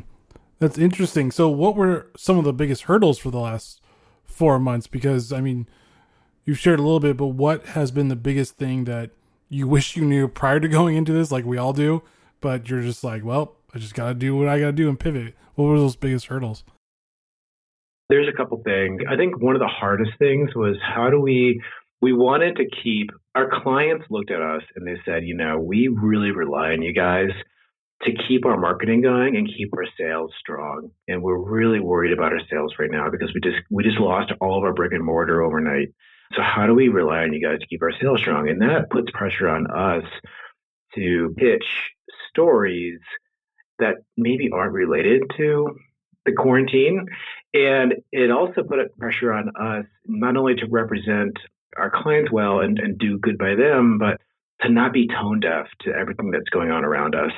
That's 0.59 0.79
interesting. 0.79 1.31
So, 1.31 1.49
what 1.49 1.77
were 1.77 2.11
some 2.17 2.39
of 2.39 2.45
the 2.45 2.53
biggest 2.53 2.83
hurdles 2.85 3.19
for 3.19 3.31
the 3.31 3.39
last 3.39 3.81
four 4.25 4.59
months? 4.59 4.87
Because, 4.87 5.33
I 5.33 5.41
mean, 5.41 5.67
you've 6.45 6.59
shared 6.59 6.79
a 6.79 6.83
little 6.83 7.01
bit, 7.01 7.17
but 7.17 7.29
what 7.29 7.67
has 7.67 7.91
been 7.91 8.09
the 8.09 8.17
biggest 8.17 8.57
thing 8.57 8.85
that 8.85 9.11
you 9.53 9.69
wish 9.69 9.97
you 9.97 10.05
knew 10.05 10.29
prior 10.29 10.59
to 10.59 10.67
going 10.67 10.97
into 10.97 11.13
this, 11.13 11.31
like 11.31 11.45
we 11.45 11.59
all 11.59 11.75
do, 11.75 12.03
but 12.41 12.71
you're 12.71 12.81
just 12.81 13.05
like, 13.05 13.23
well, 13.23 13.57
I 13.75 13.79
just 13.79 13.95
got 13.95 14.09
to 14.09 14.15
do 14.15 14.35
what 14.35 14.49
I 14.49 14.59
got 14.59 14.67
to 14.67 14.73
do 14.73 14.89
and 14.89 14.99
pivot? 14.99 15.35
What 15.55 15.67
were 15.67 15.79
those 15.79 15.95
biggest 15.95 16.27
hurdles? 16.27 16.65
There's 18.09 18.29
a 18.29 18.37
couple 18.37 18.63
things. 18.65 19.03
I 19.11 19.17
think 19.17 19.41
one 19.43 19.55
of 19.55 19.61
the 19.61 19.69
hardest 19.69 20.13
things 20.19 20.51
was 20.55 20.77
how 20.83 21.11
do 21.11 21.21
we 21.21 21.61
we 22.01 22.13
wanted 22.13 22.57
to 22.57 22.65
keep 22.83 23.11
our 23.35 23.49
clients 23.63 24.07
looked 24.11 24.31
at 24.31 24.41
us 24.41 24.63
and 24.75 24.87
they 24.87 25.01
said, 25.05 25.25
you 25.25 25.37
know, 25.37 25.59
we 25.59 25.89
really 25.89 26.31
rely 26.31 26.73
on 26.73 26.83
you 26.83 26.93
guys 26.93 27.31
to 28.03 28.11
keep 28.27 28.45
our 28.45 28.59
marketing 28.59 29.03
going 29.03 29.37
and 29.37 29.49
keep 29.57 29.73
our 29.75 29.87
sales 29.99 30.33
strong. 30.41 30.91
And 31.07 31.23
we're 31.23 31.39
really 31.39 31.79
worried 31.79 32.13
about 32.13 32.33
our 32.33 32.41
sales 32.51 32.75
right 32.79 32.91
now 32.91 33.09
because 33.11 33.33
we 33.35 33.41
just 33.41 33.63
we 33.71 33.85
just 33.85 34.01
lost 34.01 34.33
all 34.41 34.59
of 34.59 34.65
our 34.65 34.75
brick 34.75 34.93
and 34.93 35.05
mortar 35.05 35.43
overnight. 35.43 35.89
So 36.35 36.43
how 36.43 36.67
do 36.67 36.75
we 36.75 36.89
rely 36.89 37.23
on 37.23 37.33
you 37.33 37.47
guys 37.47 37.61
to 37.61 37.67
keep 37.67 37.83
our 37.83 37.93
sales 38.01 38.21
strong? 38.21 38.49
And 38.49 38.63
that 38.63 38.91
puts 38.91 39.11
pressure 39.13 39.49
on 39.49 39.71
us 39.71 40.05
to 40.95 41.35
pitch 41.37 41.65
stories 42.29 43.01
that 43.79 43.97
maybe 44.17 44.51
aren't 44.53 44.73
related 44.73 45.23
to 45.37 45.77
the 46.25 46.33
quarantine. 46.33 47.07
And 47.55 47.95
it 48.13 48.31
also 48.31 48.63
put 48.63 48.97
pressure 48.99 49.33
on 49.33 49.51
us 49.61 49.85
not 50.07 50.37
only 50.37 50.55
to 50.57 50.67
represent 50.71 51.37
our 51.77 51.91
clients 51.91 52.31
well 52.31 52.61
and, 52.61 52.79
and 52.79 52.99
do 52.99 53.19
good 53.19 53.39
by 53.39 53.55
them, 53.55 53.99
but 53.99 54.21
to 54.61 54.71
not 54.71 54.93
be 54.93 55.09
tone 55.09 55.41
deaf 55.41 55.67
to 55.81 55.93
everything 55.93 56.31
that's 56.31 56.49
going 56.51 56.71
on 56.71 56.85
around 56.85 57.15
us. 57.15 57.33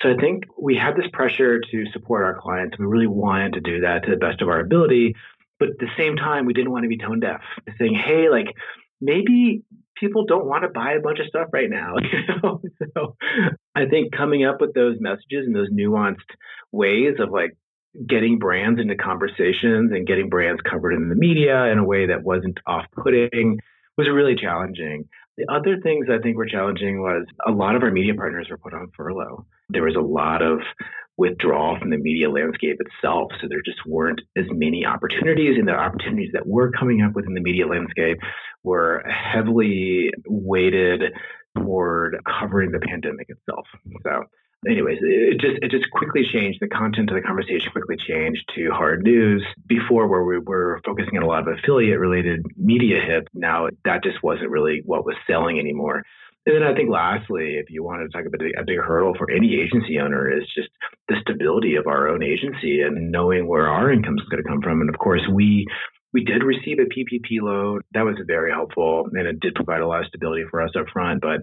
So 0.00 0.10
I 0.10 0.16
think 0.16 0.44
we 0.58 0.76
had 0.76 0.96
this 0.96 1.10
pressure 1.12 1.60
to 1.60 1.84
support 1.92 2.24
our 2.24 2.40
clients. 2.40 2.78
We 2.78 2.86
really 2.86 3.06
wanted 3.06 3.52
to 3.54 3.60
do 3.60 3.80
that 3.80 4.04
to 4.04 4.10
the 4.10 4.16
best 4.16 4.40
of 4.40 4.48
our 4.48 4.60
ability. 4.60 5.14
But 5.60 5.68
at 5.68 5.78
the 5.78 5.88
same 5.96 6.16
time, 6.16 6.46
we 6.46 6.54
didn't 6.54 6.72
want 6.72 6.84
to 6.84 6.88
be 6.88 6.98
tone 6.98 7.20
deaf, 7.20 7.42
saying, 7.78 7.94
hey, 7.94 8.28
like 8.30 8.46
maybe 9.00 9.62
people 9.96 10.24
don't 10.24 10.46
want 10.46 10.64
to 10.64 10.68
buy 10.70 10.94
a 10.94 11.00
bunch 11.00 11.20
of 11.20 11.26
stuff 11.26 11.48
right 11.52 11.70
now. 11.70 11.94
You 12.10 12.40
know? 12.42 12.60
so 12.94 13.16
I 13.74 13.86
think 13.86 14.12
coming 14.16 14.44
up 14.44 14.60
with 14.60 14.74
those 14.74 14.96
messages 14.98 15.46
and 15.46 15.54
those 15.54 15.70
nuanced 15.70 16.16
ways 16.72 17.14
of 17.20 17.30
like 17.30 17.56
getting 18.06 18.38
brands 18.38 18.80
into 18.80 18.96
conversations 18.96 19.92
and 19.92 20.06
getting 20.06 20.28
brands 20.28 20.60
covered 20.68 20.94
in 20.94 21.08
the 21.08 21.14
media 21.14 21.66
in 21.66 21.78
a 21.78 21.84
way 21.84 22.06
that 22.06 22.22
wasn't 22.22 22.58
off 22.66 22.86
putting 22.96 23.58
was 23.96 24.08
really 24.08 24.36
challenging. 24.36 25.08
The 25.36 25.46
other 25.52 25.78
things 25.82 26.06
I 26.10 26.18
think 26.22 26.36
were 26.36 26.46
challenging 26.46 27.00
was 27.00 27.26
a 27.46 27.50
lot 27.50 27.76
of 27.76 27.82
our 27.82 27.90
media 27.90 28.14
partners 28.14 28.48
were 28.50 28.58
put 28.58 28.74
on 28.74 28.90
furlough. 28.96 29.46
There 29.68 29.84
was 29.84 29.96
a 29.96 30.00
lot 30.00 30.42
of 30.42 30.60
withdrawal 31.20 31.78
from 31.78 31.90
the 31.90 31.98
media 31.98 32.30
landscape 32.30 32.78
itself. 32.80 33.30
So 33.40 33.46
there 33.48 33.60
just 33.62 33.84
weren't 33.86 34.22
as 34.38 34.46
many 34.50 34.86
opportunities, 34.86 35.58
and 35.58 35.68
the 35.68 35.74
opportunities 35.74 36.30
that 36.32 36.46
were 36.46 36.70
coming 36.72 37.02
up 37.02 37.12
within 37.14 37.34
the 37.34 37.42
media 37.42 37.66
landscape 37.66 38.16
were 38.64 39.04
heavily 39.06 40.10
weighted 40.26 41.02
toward 41.58 42.16
covering 42.24 42.72
the 42.72 42.80
pandemic 42.80 43.28
itself. 43.28 43.66
So 44.02 44.24
anyways, 44.66 44.98
it 45.02 45.40
just 45.40 45.58
it 45.62 45.70
just 45.70 45.90
quickly 45.90 46.22
changed. 46.32 46.58
The 46.60 46.68
content 46.68 47.10
of 47.10 47.16
the 47.16 47.22
conversation 47.22 47.70
quickly 47.70 47.96
changed 47.96 48.42
to 48.56 48.70
hard 48.70 49.02
news. 49.02 49.44
Before, 49.66 50.08
where 50.08 50.24
we 50.24 50.38
were 50.38 50.80
focusing 50.86 51.18
on 51.18 51.22
a 51.22 51.26
lot 51.26 51.46
of 51.46 51.58
affiliate 51.58 51.98
related 51.98 52.40
media 52.56 52.98
hits, 53.06 53.28
now 53.34 53.68
that 53.84 54.02
just 54.02 54.22
wasn't 54.22 54.50
really 54.50 54.80
what 54.86 55.04
was 55.04 55.16
selling 55.26 55.58
anymore. 55.58 56.02
And 56.50 56.60
then 56.60 56.68
I 56.68 56.74
think 56.74 56.90
lastly, 56.90 57.58
if 57.62 57.70
you 57.70 57.84
wanted 57.84 58.10
to 58.10 58.10
talk 58.10 58.26
about 58.26 58.40
a 58.42 58.64
big 58.66 58.80
hurdle 58.80 59.14
for 59.16 59.30
any 59.30 59.54
agency 59.54 60.00
owner 60.00 60.36
is 60.36 60.42
just 60.52 60.68
the 61.06 61.14
stability 61.20 61.76
of 61.76 61.86
our 61.86 62.08
own 62.08 62.24
agency 62.24 62.80
and 62.80 63.12
knowing 63.12 63.46
where 63.46 63.68
our 63.68 63.92
income 63.92 64.16
is 64.18 64.28
going 64.28 64.42
to 64.42 64.48
come 64.48 64.60
from. 64.60 64.80
And 64.80 64.90
of 64.90 64.98
course, 64.98 65.22
we 65.32 65.64
we 66.12 66.24
did 66.24 66.42
receive 66.42 66.78
a 66.80 66.90
PPP 66.90 67.40
loan. 67.40 67.82
That 67.94 68.04
was 68.04 68.16
very 68.26 68.50
helpful 68.50 69.04
and 69.12 69.28
it 69.28 69.38
did 69.38 69.54
provide 69.54 69.80
a 69.80 69.86
lot 69.86 70.00
of 70.00 70.08
stability 70.08 70.42
for 70.50 70.60
us 70.60 70.72
up 70.76 70.86
front. 70.92 71.20
But 71.20 71.38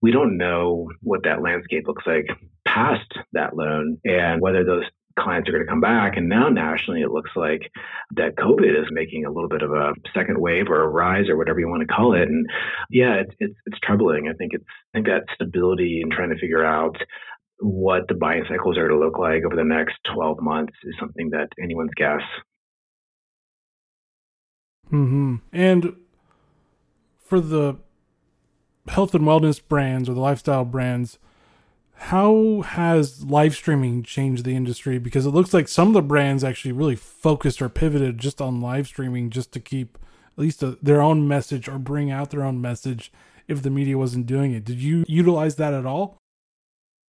we 0.00 0.12
don't 0.12 0.38
know 0.38 0.92
what 1.02 1.24
that 1.24 1.42
landscape 1.42 1.88
looks 1.88 2.04
like 2.06 2.26
past 2.64 3.12
that 3.32 3.56
loan 3.56 3.98
and 4.04 4.40
whether 4.40 4.62
those 4.62 4.84
clients 5.18 5.48
are 5.48 5.52
going 5.52 5.64
to 5.64 5.70
come 5.70 5.80
back. 5.80 6.16
And 6.16 6.28
now 6.28 6.48
nationally, 6.48 7.02
it 7.02 7.10
looks 7.10 7.30
like 7.36 7.70
that 8.16 8.36
COVID 8.36 8.80
is 8.80 8.88
making 8.90 9.24
a 9.24 9.30
little 9.30 9.48
bit 9.48 9.62
of 9.62 9.72
a 9.72 9.92
second 10.14 10.40
wave 10.40 10.68
or 10.68 10.82
a 10.82 10.88
rise 10.88 11.28
or 11.28 11.36
whatever 11.36 11.60
you 11.60 11.68
want 11.68 11.80
to 11.80 11.94
call 11.94 12.14
it. 12.14 12.28
And 12.28 12.46
yeah, 12.90 13.14
it's 13.14 13.34
it's, 13.38 13.54
it's 13.66 13.78
troubling. 13.82 14.28
I 14.28 14.34
think 14.34 14.52
it's 14.54 14.64
I 14.94 14.98
think 14.98 15.06
that 15.06 15.24
stability 15.34 16.00
and 16.02 16.12
trying 16.12 16.30
to 16.30 16.38
figure 16.38 16.64
out 16.64 16.96
what 17.58 18.08
the 18.08 18.14
buying 18.14 18.44
cycles 18.48 18.76
are 18.76 18.88
to 18.88 18.98
look 18.98 19.18
like 19.18 19.44
over 19.44 19.54
the 19.54 19.64
next 19.64 19.94
12 20.12 20.40
months 20.40 20.74
is 20.82 20.94
something 20.98 21.30
that 21.30 21.48
anyone's 21.62 21.92
guess. 21.96 22.22
Hmm. 24.90 25.36
And 25.52 25.96
for 27.24 27.40
the 27.40 27.76
health 28.88 29.14
and 29.14 29.24
wellness 29.24 29.60
brands 29.66 30.08
or 30.08 30.14
the 30.14 30.20
lifestyle 30.20 30.64
brands, 30.64 31.18
how 31.94 32.62
has 32.62 33.24
live 33.24 33.54
streaming 33.54 34.02
changed 34.02 34.44
the 34.44 34.56
industry? 34.56 34.98
Because 34.98 35.26
it 35.26 35.30
looks 35.30 35.54
like 35.54 35.68
some 35.68 35.88
of 35.88 35.94
the 35.94 36.02
brands 36.02 36.44
actually 36.44 36.72
really 36.72 36.96
focused 36.96 37.62
or 37.62 37.68
pivoted 37.68 38.18
just 38.18 38.40
on 38.40 38.60
live 38.60 38.86
streaming 38.86 39.30
just 39.30 39.52
to 39.52 39.60
keep 39.60 39.98
at 40.32 40.38
least 40.38 40.62
a, 40.62 40.78
their 40.82 41.00
own 41.00 41.28
message 41.28 41.68
or 41.68 41.78
bring 41.78 42.10
out 42.10 42.30
their 42.30 42.42
own 42.42 42.60
message 42.60 43.12
if 43.48 43.62
the 43.62 43.70
media 43.70 43.98
wasn't 43.98 44.26
doing 44.26 44.52
it. 44.52 44.64
Did 44.64 44.78
you 44.78 45.04
utilize 45.06 45.56
that 45.56 45.74
at 45.74 45.86
all? 45.86 46.18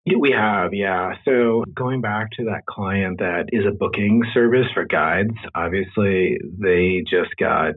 We 0.06 0.32
have, 0.32 0.74
yeah. 0.74 1.14
So 1.24 1.64
going 1.74 2.02
back 2.02 2.30
to 2.32 2.44
that 2.44 2.66
client 2.66 3.18
that 3.20 3.46
is 3.52 3.64
a 3.66 3.70
booking 3.70 4.22
service 4.34 4.66
for 4.74 4.84
guides, 4.84 5.34
obviously 5.54 6.38
they 6.58 7.02
just 7.08 7.34
got 7.38 7.74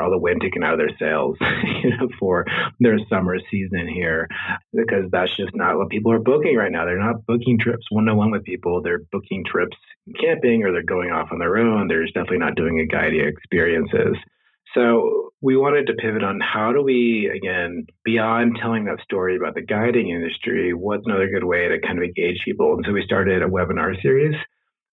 all 0.00 0.10
the 0.10 0.18
wind 0.18 0.40
taken 0.40 0.62
out 0.62 0.74
of 0.74 0.78
their 0.78 0.96
sails, 0.98 1.36
you 1.82 1.90
know, 1.90 2.08
for 2.18 2.44
their 2.78 2.98
summer 3.08 3.36
season 3.50 3.88
here, 3.88 4.28
because 4.72 5.10
that's 5.10 5.34
just 5.36 5.54
not 5.54 5.76
what 5.76 5.90
people 5.90 6.12
are 6.12 6.18
booking 6.18 6.56
right 6.56 6.72
now. 6.72 6.84
They're 6.84 6.98
not 6.98 7.26
booking 7.26 7.58
trips 7.58 7.86
one 7.90 8.08
on 8.08 8.16
one 8.16 8.30
with 8.30 8.44
people. 8.44 8.82
They're 8.82 9.02
booking 9.12 9.44
trips 9.44 9.76
camping 10.20 10.64
or 10.64 10.72
they're 10.72 10.82
going 10.82 11.10
off 11.10 11.28
on 11.32 11.38
their 11.38 11.58
own. 11.58 11.88
They're 11.88 12.06
definitely 12.06 12.38
not 12.38 12.56
doing 12.56 12.80
a 12.80 12.86
guided 12.86 13.26
experiences. 13.26 14.16
So 14.74 15.32
we 15.42 15.56
wanted 15.56 15.86
to 15.86 15.94
pivot 15.94 16.22
on 16.22 16.38
how 16.40 16.72
do 16.72 16.82
we, 16.82 17.30
again, 17.34 17.86
beyond 18.04 18.58
telling 18.60 18.84
that 18.84 19.00
story 19.02 19.36
about 19.36 19.54
the 19.54 19.62
guiding 19.62 20.10
industry, 20.10 20.72
what's 20.74 21.06
another 21.06 21.28
good 21.28 21.44
way 21.44 21.68
to 21.68 21.80
kind 21.80 21.98
of 21.98 22.04
engage 22.04 22.38
people? 22.44 22.74
And 22.74 22.84
so 22.86 22.92
we 22.92 23.02
started 23.04 23.42
a 23.42 23.46
webinar 23.46 24.00
series 24.00 24.36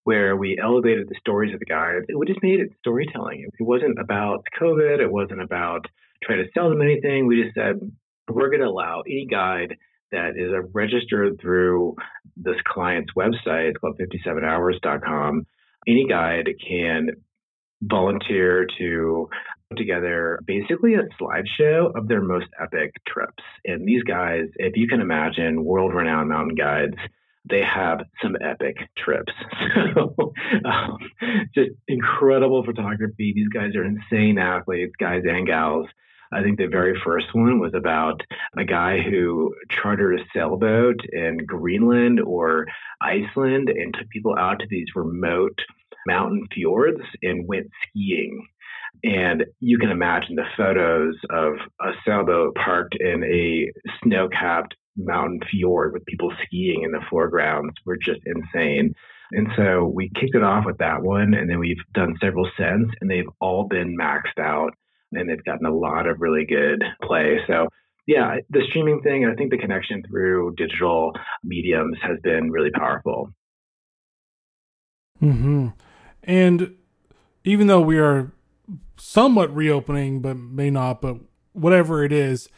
where 0.08 0.34
we 0.34 0.56
elevated 0.58 1.06
the 1.06 1.20
stories 1.20 1.52
of 1.52 1.60
the 1.60 1.66
guides. 1.66 2.06
We 2.08 2.24
just 2.24 2.42
made 2.42 2.60
it 2.60 2.70
storytelling. 2.78 3.44
It 3.44 3.62
wasn't 3.62 3.98
about 4.00 4.42
COVID. 4.58 5.00
It 5.00 5.12
wasn't 5.12 5.42
about 5.42 5.84
trying 6.24 6.38
to 6.38 6.48
sell 6.54 6.70
them 6.70 6.80
anything. 6.80 7.26
We 7.26 7.42
just 7.42 7.54
said, 7.54 7.74
we're 8.26 8.48
going 8.48 8.62
to 8.62 8.68
allow 8.68 9.02
any 9.02 9.26
guide 9.30 9.76
that 10.10 10.30
is 10.38 10.50
registered 10.72 11.38
through 11.38 11.96
this 12.38 12.56
client's 12.66 13.12
website, 13.14 13.68
it's 13.68 13.76
called 13.76 14.00
57hours.com. 14.00 15.46
Any 15.86 16.06
guide 16.08 16.48
can 16.66 17.08
volunteer 17.82 18.66
to 18.78 19.28
put 19.68 19.76
together 19.76 20.40
basically 20.46 20.94
a 20.94 21.02
slideshow 21.20 21.94
of 21.94 22.08
their 22.08 22.22
most 22.22 22.46
epic 22.58 22.94
trips. 23.06 23.42
And 23.66 23.86
these 23.86 24.04
guys, 24.04 24.46
if 24.56 24.72
you 24.74 24.88
can 24.88 25.02
imagine 25.02 25.66
world 25.66 25.92
renowned 25.92 26.30
mountain 26.30 26.54
guides, 26.54 26.96
they 27.50 27.62
have 27.62 28.00
some 28.22 28.36
epic 28.40 28.76
trips. 28.96 29.32
So, 29.94 30.14
um, 30.64 30.98
just 31.54 31.70
incredible 31.88 32.64
photography. 32.64 33.32
These 33.34 33.48
guys 33.48 33.74
are 33.74 33.84
insane 33.84 34.38
athletes, 34.38 34.92
guys 34.98 35.22
and 35.24 35.46
gals. 35.46 35.86
I 36.32 36.42
think 36.42 36.58
the 36.58 36.66
very 36.66 36.98
first 37.04 37.26
one 37.32 37.58
was 37.58 37.72
about 37.74 38.20
a 38.56 38.64
guy 38.64 38.98
who 39.00 39.54
chartered 39.70 40.20
a 40.20 40.24
sailboat 40.34 41.00
in 41.12 41.38
Greenland 41.46 42.20
or 42.20 42.66
Iceland 43.00 43.70
and 43.70 43.94
took 43.94 44.08
people 44.10 44.34
out 44.38 44.60
to 44.60 44.66
these 44.68 44.86
remote 44.94 45.58
mountain 46.06 46.46
fjords 46.52 47.00
and 47.22 47.48
went 47.48 47.68
skiing. 47.88 48.46
And 49.04 49.44
you 49.60 49.78
can 49.78 49.90
imagine 49.90 50.34
the 50.36 50.44
photos 50.56 51.14
of 51.30 51.54
a 51.80 51.92
sailboat 52.04 52.54
parked 52.56 52.96
in 52.98 53.22
a 53.24 53.72
snow 54.02 54.28
capped 54.28 54.74
mountain 54.98 55.40
fjord 55.50 55.92
with 55.92 56.04
people 56.06 56.32
skiing 56.44 56.82
in 56.82 56.92
the 56.92 57.00
foregrounds 57.08 57.74
were 57.86 57.96
just 57.96 58.20
insane. 58.26 58.94
And 59.32 59.48
so 59.56 59.90
we 59.92 60.10
kicked 60.14 60.34
it 60.34 60.42
off 60.42 60.64
with 60.66 60.78
that 60.78 61.02
one, 61.02 61.34
and 61.34 61.48
then 61.48 61.58
we've 61.58 61.76
done 61.94 62.16
several 62.20 62.50
since, 62.58 62.90
and 63.00 63.10
they've 63.10 63.28
all 63.40 63.68
been 63.68 63.96
maxed 63.96 64.38
out, 64.40 64.70
and 65.12 65.28
they've 65.28 65.44
gotten 65.44 65.66
a 65.66 65.74
lot 65.74 66.06
of 66.06 66.20
really 66.20 66.46
good 66.46 66.82
play. 67.02 67.38
So, 67.46 67.68
yeah, 68.06 68.36
the 68.48 68.62
streaming 68.70 69.02
thing, 69.02 69.26
I 69.26 69.34
think 69.34 69.50
the 69.50 69.58
connection 69.58 70.02
through 70.08 70.54
digital 70.56 71.12
mediums 71.44 71.98
has 72.02 72.18
been 72.22 72.50
really 72.50 72.70
powerful. 72.70 73.30
Hmm. 75.20 75.68
And 76.22 76.76
even 77.44 77.66
though 77.66 77.80
we 77.80 77.98
are 77.98 78.32
somewhat 78.96 79.54
reopening, 79.54 80.20
but 80.20 80.36
may 80.36 80.70
not, 80.70 81.00
but 81.02 81.18
whatever 81.52 82.04
it 82.04 82.12
is, 82.12 82.48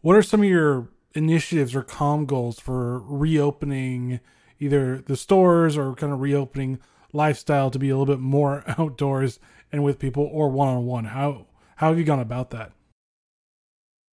what 0.00 0.16
are 0.16 0.22
some 0.22 0.40
of 0.40 0.48
your 0.48 0.88
initiatives 1.14 1.74
or 1.74 1.82
comms 1.82 2.26
goals 2.26 2.60
for 2.60 3.00
reopening 3.00 4.20
either 4.58 4.98
the 4.98 5.16
stores 5.16 5.76
or 5.76 5.94
kind 5.94 6.12
of 6.12 6.20
reopening 6.20 6.78
lifestyle 7.12 7.70
to 7.70 7.78
be 7.78 7.90
a 7.90 7.96
little 7.96 8.14
bit 8.14 8.20
more 8.20 8.62
outdoors 8.78 9.40
and 9.72 9.82
with 9.82 9.98
people 9.98 10.28
or 10.32 10.48
one 10.48 10.68
on 10.68 10.86
one? 10.86 11.04
How 11.06 11.46
how 11.76 11.88
have 11.88 11.98
you 11.98 12.04
gone 12.04 12.20
about 12.20 12.50
that? 12.50 12.72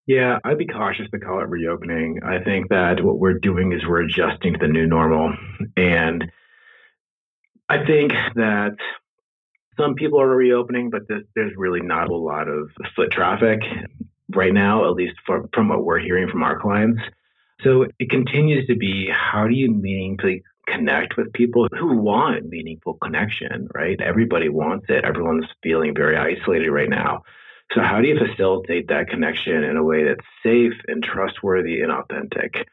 Yeah, 0.05 0.39
I'd 0.45 0.57
be 0.57 0.67
cautious 0.67 1.07
to 1.11 1.19
call 1.19 1.41
it 1.41 1.49
reopening. 1.49 2.21
I 2.23 2.41
think 2.41 2.69
that 2.69 3.03
what 3.03 3.19
we're 3.19 3.39
doing 3.39 3.73
is 3.73 3.85
we're 3.85 4.03
adjusting 4.03 4.53
to 4.53 4.59
the 4.59 4.69
new 4.69 4.87
normal. 4.87 5.35
And 5.75 6.31
I 7.67 7.85
think 7.85 8.13
that 8.35 8.77
some 9.77 9.95
people 9.95 10.21
are 10.21 10.29
reopening, 10.29 10.89
but 10.89 11.01
there's 11.35 11.51
really 11.57 11.81
not 11.81 12.09
a 12.09 12.15
lot 12.15 12.47
of 12.47 12.69
foot 12.95 13.11
traffic 13.11 13.59
right 14.35 14.53
now, 14.53 14.85
at 14.85 14.93
least 14.93 15.15
from, 15.25 15.47
from 15.53 15.69
what 15.69 15.83
we're 15.83 15.99
hearing 15.99 16.29
from 16.29 16.43
our 16.43 16.59
clients. 16.59 17.01
So 17.61 17.85
it 17.99 18.09
continues 18.09 18.67
to 18.67 18.75
be 18.75 19.09
how 19.11 19.47
do 19.47 19.55
you 19.55 19.71
meaningfully 19.71 20.43
connect 20.67 21.17
with 21.17 21.33
people 21.33 21.67
who 21.77 21.97
want 21.97 22.45
meaningful 22.45 22.97
connection, 23.01 23.67
right? 23.73 23.99
Everybody 23.99 24.49
wants 24.49 24.85
it. 24.89 25.05
Everyone's 25.05 25.47
feeling 25.63 25.95
very 25.95 26.17
isolated 26.17 26.69
right 26.69 26.89
now. 26.89 27.23
So, 27.73 27.81
how 27.81 27.99
do 27.99 28.07
you 28.07 28.17
facilitate 28.17 28.87
that 28.89 29.09
connection 29.09 29.63
in 29.63 29.75
a 29.75 29.83
way 29.83 30.05
that's 30.05 30.25
safe 30.43 30.73
and 30.87 31.03
trustworthy 31.03 31.81
and 31.81 31.91
authentic? 31.91 32.67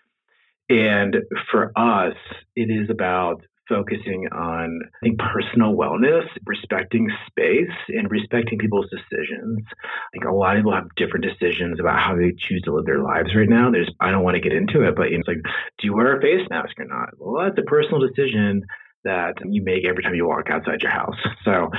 And 0.68 1.16
for 1.50 1.72
us, 1.76 2.14
it 2.54 2.70
is 2.70 2.90
about 2.90 3.44
focusing 3.68 4.28
on 4.32 4.80
I 4.82 4.98
think 5.02 5.18
personal 5.18 5.74
wellness, 5.74 6.26
respecting 6.46 7.08
space, 7.28 7.76
and 7.88 8.10
respecting 8.10 8.58
people's 8.58 8.90
decisions. 8.90 9.60
I 9.72 10.08
think 10.12 10.24
a 10.24 10.32
lot 10.32 10.56
of 10.56 10.60
people 10.60 10.74
have 10.74 10.94
different 10.96 11.24
decisions 11.24 11.80
about 11.80 11.98
how 11.98 12.16
they 12.16 12.32
choose 12.36 12.62
to 12.62 12.74
live 12.74 12.86
their 12.86 13.02
lives 13.02 13.34
right 13.34 13.48
now. 13.48 13.70
There's 13.70 13.90
I 14.00 14.10
don't 14.10 14.24
want 14.24 14.34
to 14.36 14.40
get 14.40 14.52
into 14.52 14.82
it, 14.82 14.96
but 14.96 15.08
it's 15.08 15.28
like, 15.28 15.42
do 15.78 15.86
you 15.86 15.94
wear 15.94 16.16
a 16.16 16.20
face 16.20 16.46
mask 16.50 16.78
or 16.78 16.86
not? 16.86 17.10
Well, 17.18 17.44
that's 17.44 17.58
a 17.58 17.62
personal 17.62 18.06
decision 18.06 18.62
that 19.04 19.34
you 19.44 19.62
make 19.62 19.84
every 19.86 20.02
time 20.02 20.14
you 20.14 20.26
walk 20.26 20.50
outside 20.50 20.82
your 20.82 20.92
house. 20.92 21.16
So 21.44 21.70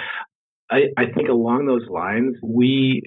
I, 0.70 0.90
I 0.96 1.08
think 1.08 1.30
along 1.30 1.66
those 1.66 1.88
lines, 1.90 2.38
we 2.44 3.02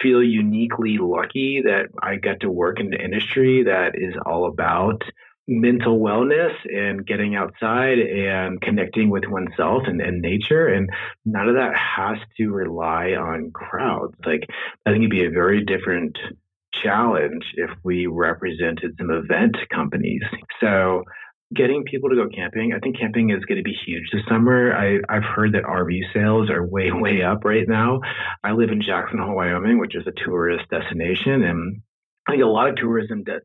feel 0.00 0.22
uniquely 0.22 0.98
lucky 1.00 1.62
that 1.64 1.86
I 2.02 2.16
get 2.16 2.40
to 2.40 2.50
work 2.50 2.80
in 2.80 2.90
the 2.90 3.02
industry 3.02 3.64
that 3.64 3.92
is 3.94 4.14
all 4.24 4.46
about 4.46 5.02
mental 5.46 5.98
wellness 5.98 6.54
and 6.64 7.06
getting 7.06 7.34
outside 7.34 7.98
and 7.98 8.60
connecting 8.60 9.10
with 9.10 9.24
oneself 9.26 9.82
and, 9.86 10.00
and 10.00 10.22
nature. 10.22 10.66
And 10.66 10.88
none 11.24 11.48
of 11.48 11.56
that 11.56 11.72
has 11.76 12.18
to 12.38 12.50
rely 12.50 13.10
on 13.10 13.50
crowds. 13.52 14.14
Like, 14.24 14.46
I 14.86 14.90
think 14.90 15.02
it'd 15.02 15.10
be 15.10 15.26
a 15.26 15.30
very 15.30 15.64
different 15.64 16.16
challenge 16.82 17.44
if 17.54 17.70
we 17.84 18.06
represented 18.06 18.96
some 18.98 19.10
event 19.10 19.56
companies. 19.72 20.22
So, 20.60 21.04
getting 21.54 21.84
people 21.84 22.10
to 22.10 22.16
go 22.16 22.28
camping, 22.34 22.72
I 22.74 22.80
think 22.80 22.98
camping 22.98 23.30
is 23.30 23.44
going 23.44 23.58
to 23.58 23.62
be 23.62 23.76
huge 23.86 24.04
this 24.12 24.22
summer. 24.28 24.74
I, 24.74 24.98
I've 25.08 25.22
heard 25.22 25.52
that 25.52 25.64
RV 25.64 26.00
sales 26.12 26.50
are 26.50 26.66
way, 26.66 26.90
way 26.92 27.22
up 27.22 27.44
right 27.44 27.68
now. 27.68 28.00
I 28.42 28.52
live 28.52 28.70
in 28.70 28.82
Jackson 28.82 29.18
Hole, 29.18 29.36
Wyoming, 29.36 29.78
which 29.78 29.94
is 29.94 30.06
a 30.06 30.24
tourist 30.24 30.64
destination. 30.70 31.42
And 31.44 31.82
I 32.26 32.32
think 32.32 32.42
a 32.42 32.46
lot 32.46 32.68
of 32.68 32.76
tourism 32.76 33.24
de- 33.24 33.40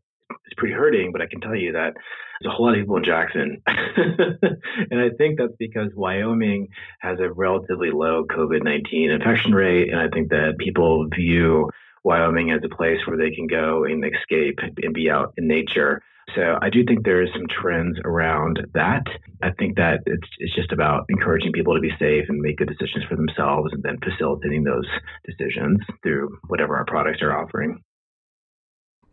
pretty 0.59 0.75
hurting, 0.75 1.11
but 1.11 1.21
I 1.21 1.27
can 1.27 1.41
tell 1.41 1.55
you 1.55 1.71
that 1.73 1.93
there's 2.41 2.53
a 2.53 2.55
whole 2.55 2.67
lot 2.67 2.75
of 2.75 2.81
people 2.81 2.97
in 2.97 3.03
Jackson. 3.03 3.61
and 3.67 4.99
I 4.99 5.09
think 5.17 5.39
that's 5.39 5.55
because 5.57 5.89
Wyoming 5.95 6.67
has 6.99 7.19
a 7.19 7.31
relatively 7.31 7.89
low 7.91 8.25
COVID 8.25 8.63
19 8.63 9.11
infection 9.11 9.53
rate. 9.53 9.89
And 9.89 9.99
I 9.99 10.09
think 10.09 10.29
that 10.29 10.57
people 10.59 11.07
view 11.13 11.69
Wyoming 12.03 12.51
as 12.51 12.61
a 12.63 12.73
place 12.73 12.99
where 13.05 13.17
they 13.17 13.35
can 13.35 13.47
go 13.47 13.83
and 13.83 14.03
escape 14.05 14.59
and 14.81 14.93
be 14.93 15.09
out 15.09 15.33
in 15.37 15.47
nature. 15.47 16.01
So 16.35 16.57
I 16.61 16.69
do 16.69 16.85
think 16.85 17.03
there 17.03 17.23
is 17.23 17.29
some 17.33 17.47
trends 17.49 17.97
around 18.05 18.59
that. 18.73 19.03
I 19.41 19.51
think 19.51 19.77
that 19.77 20.01
it's 20.05 20.27
it's 20.37 20.55
just 20.55 20.71
about 20.71 21.05
encouraging 21.09 21.51
people 21.51 21.73
to 21.73 21.81
be 21.81 21.91
safe 21.99 22.25
and 22.29 22.39
make 22.39 22.57
good 22.57 22.69
decisions 22.69 23.05
for 23.09 23.15
themselves 23.15 23.73
and 23.73 23.81
then 23.81 23.97
facilitating 24.03 24.63
those 24.63 24.87
decisions 25.25 25.79
through 26.03 26.37
whatever 26.47 26.77
our 26.77 26.85
products 26.85 27.21
are 27.21 27.35
offering. 27.35 27.81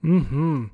Hmm. 0.03 0.67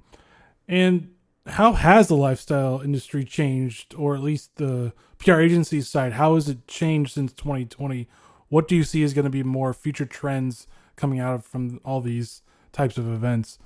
And 0.69 1.11
how 1.47 1.73
has 1.73 2.09
the 2.09 2.17
lifestyle 2.17 2.81
industry 2.81 3.25
changed, 3.25 3.95
or 3.95 4.15
at 4.15 4.23
least 4.23 4.57
the 4.57 4.93
PR 5.19 5.41
agency 5.41 5.81
side? 5.81 6.13
How 6.13 6.35
has 6.35 6.49
it 6.49 6.67
changed 6.67 7.13
since 7.13 7.33
2020? 7.33 8.09
What 8.49 8.69
do 8.69 8.77
you 8.77 8.85
see 8.85 9.03
is 9.03 9.15
going 9.15 9.25
to 9.25 9.31
be 9.31 9.43
more 9.43 9.73
future 9.73 10.07
trends 10.07 10.67
coming 10.97 11.19
out 11.19 11.35
of 11.35 11.45
from 11.45 11.81
all 11.85 12.01
these 12.01 12.43
types 12.71 12.99
of 12.99 13.11
events? 13.11 13.59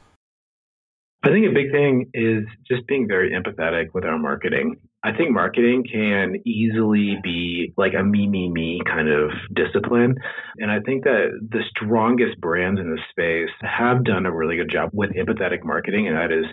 I 1.23 1.31
think 1.31 1.47
a 1.47 1.55
big 1.55 1.73
thing 1.73 2.11
is 2.15 2.45
just 2.69 2.87
being 2.87 3.09
very 3.09 3.33
empathetic 3.33 3.87
with 3.95 4.05
our 4.05 4.19
marketing. 4.19 4.77
I 5.03 5.17
think 5.17 5.31
marketing 5.31 5.85
can 5.91 6.37
easily 6.47 7.17
be 7.23 7.73
like 7.77 7.93
a 7.99 8.03
me, 8.03 8.27
me, 8.29 8.49
me 8.49 8.81
kind 8.85 9.09
of 9.09 9.31
discipline. 9.55 10.17
And 10.59 10.71
I 10.71 10.81
think 10.81 11.05
that 11.05 11.29
the 11.51 11.63
strongest 11.71 12.41
brands 12.41 12.81
in 12.81 12.91
the 12.91 13.01
space 13.11 13.55
have 13.63 14.05
done 14.05 14.27
a 14.27 14.35
really 14.35 14.57
good 14.57 14.71
job 14.71 14.91
with 14.93 15.11
empathetic 15.11 15.65
marketing, 15.65 16.07
and 16.07 16.17
that 16.17 16.33
is 16.33 16.47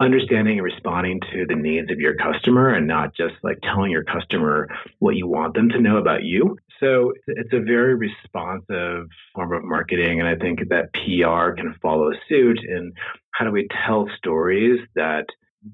understanding 0.00 0.58
and 0.58 0.64
responding 0.64 1.20
to 1.32 1.44
the 1.46 1.54
needs 1.54 1.90
of 1.90 1.98
your 1.98 2.14
customer 2.14 2.74
and 2.74 2.86
not 2.86 3.14
just 3.14 3.34
like 3.42 3.58
telling 3.62 3.90
your 3.90 4.04
customer 4.04 4.68
what 4.98 5.14
you 5.14 5.26
want 5.26 5.54
them 5.54 5.68
to 5.68 5.80
know 5.80 5.98
about 5.98 6.24
you. 6.24 6.56
So 6.80 7.12
it's 7.26 7.52
a 7.52 7.60
very 7.60 7.94
responsive 7.94 9.08
form 9.34 9.52
of 9.52 9.64
marketing. 9.64 10.18
And 10.18 10.28
I 10.28 10.36
think 10.36 10.60
that 10.70 10.92
PR 10.94 11.54
can 11.54 11.76
follow 11.82 12.10
suit. 12.28 12.58
And 12.66 12.94
how 13.32 13.44
do 13.44 13.50
we 13.50 13.68
tell 13.86 14.08
stories 14.16 14.80
that 14.94 15.26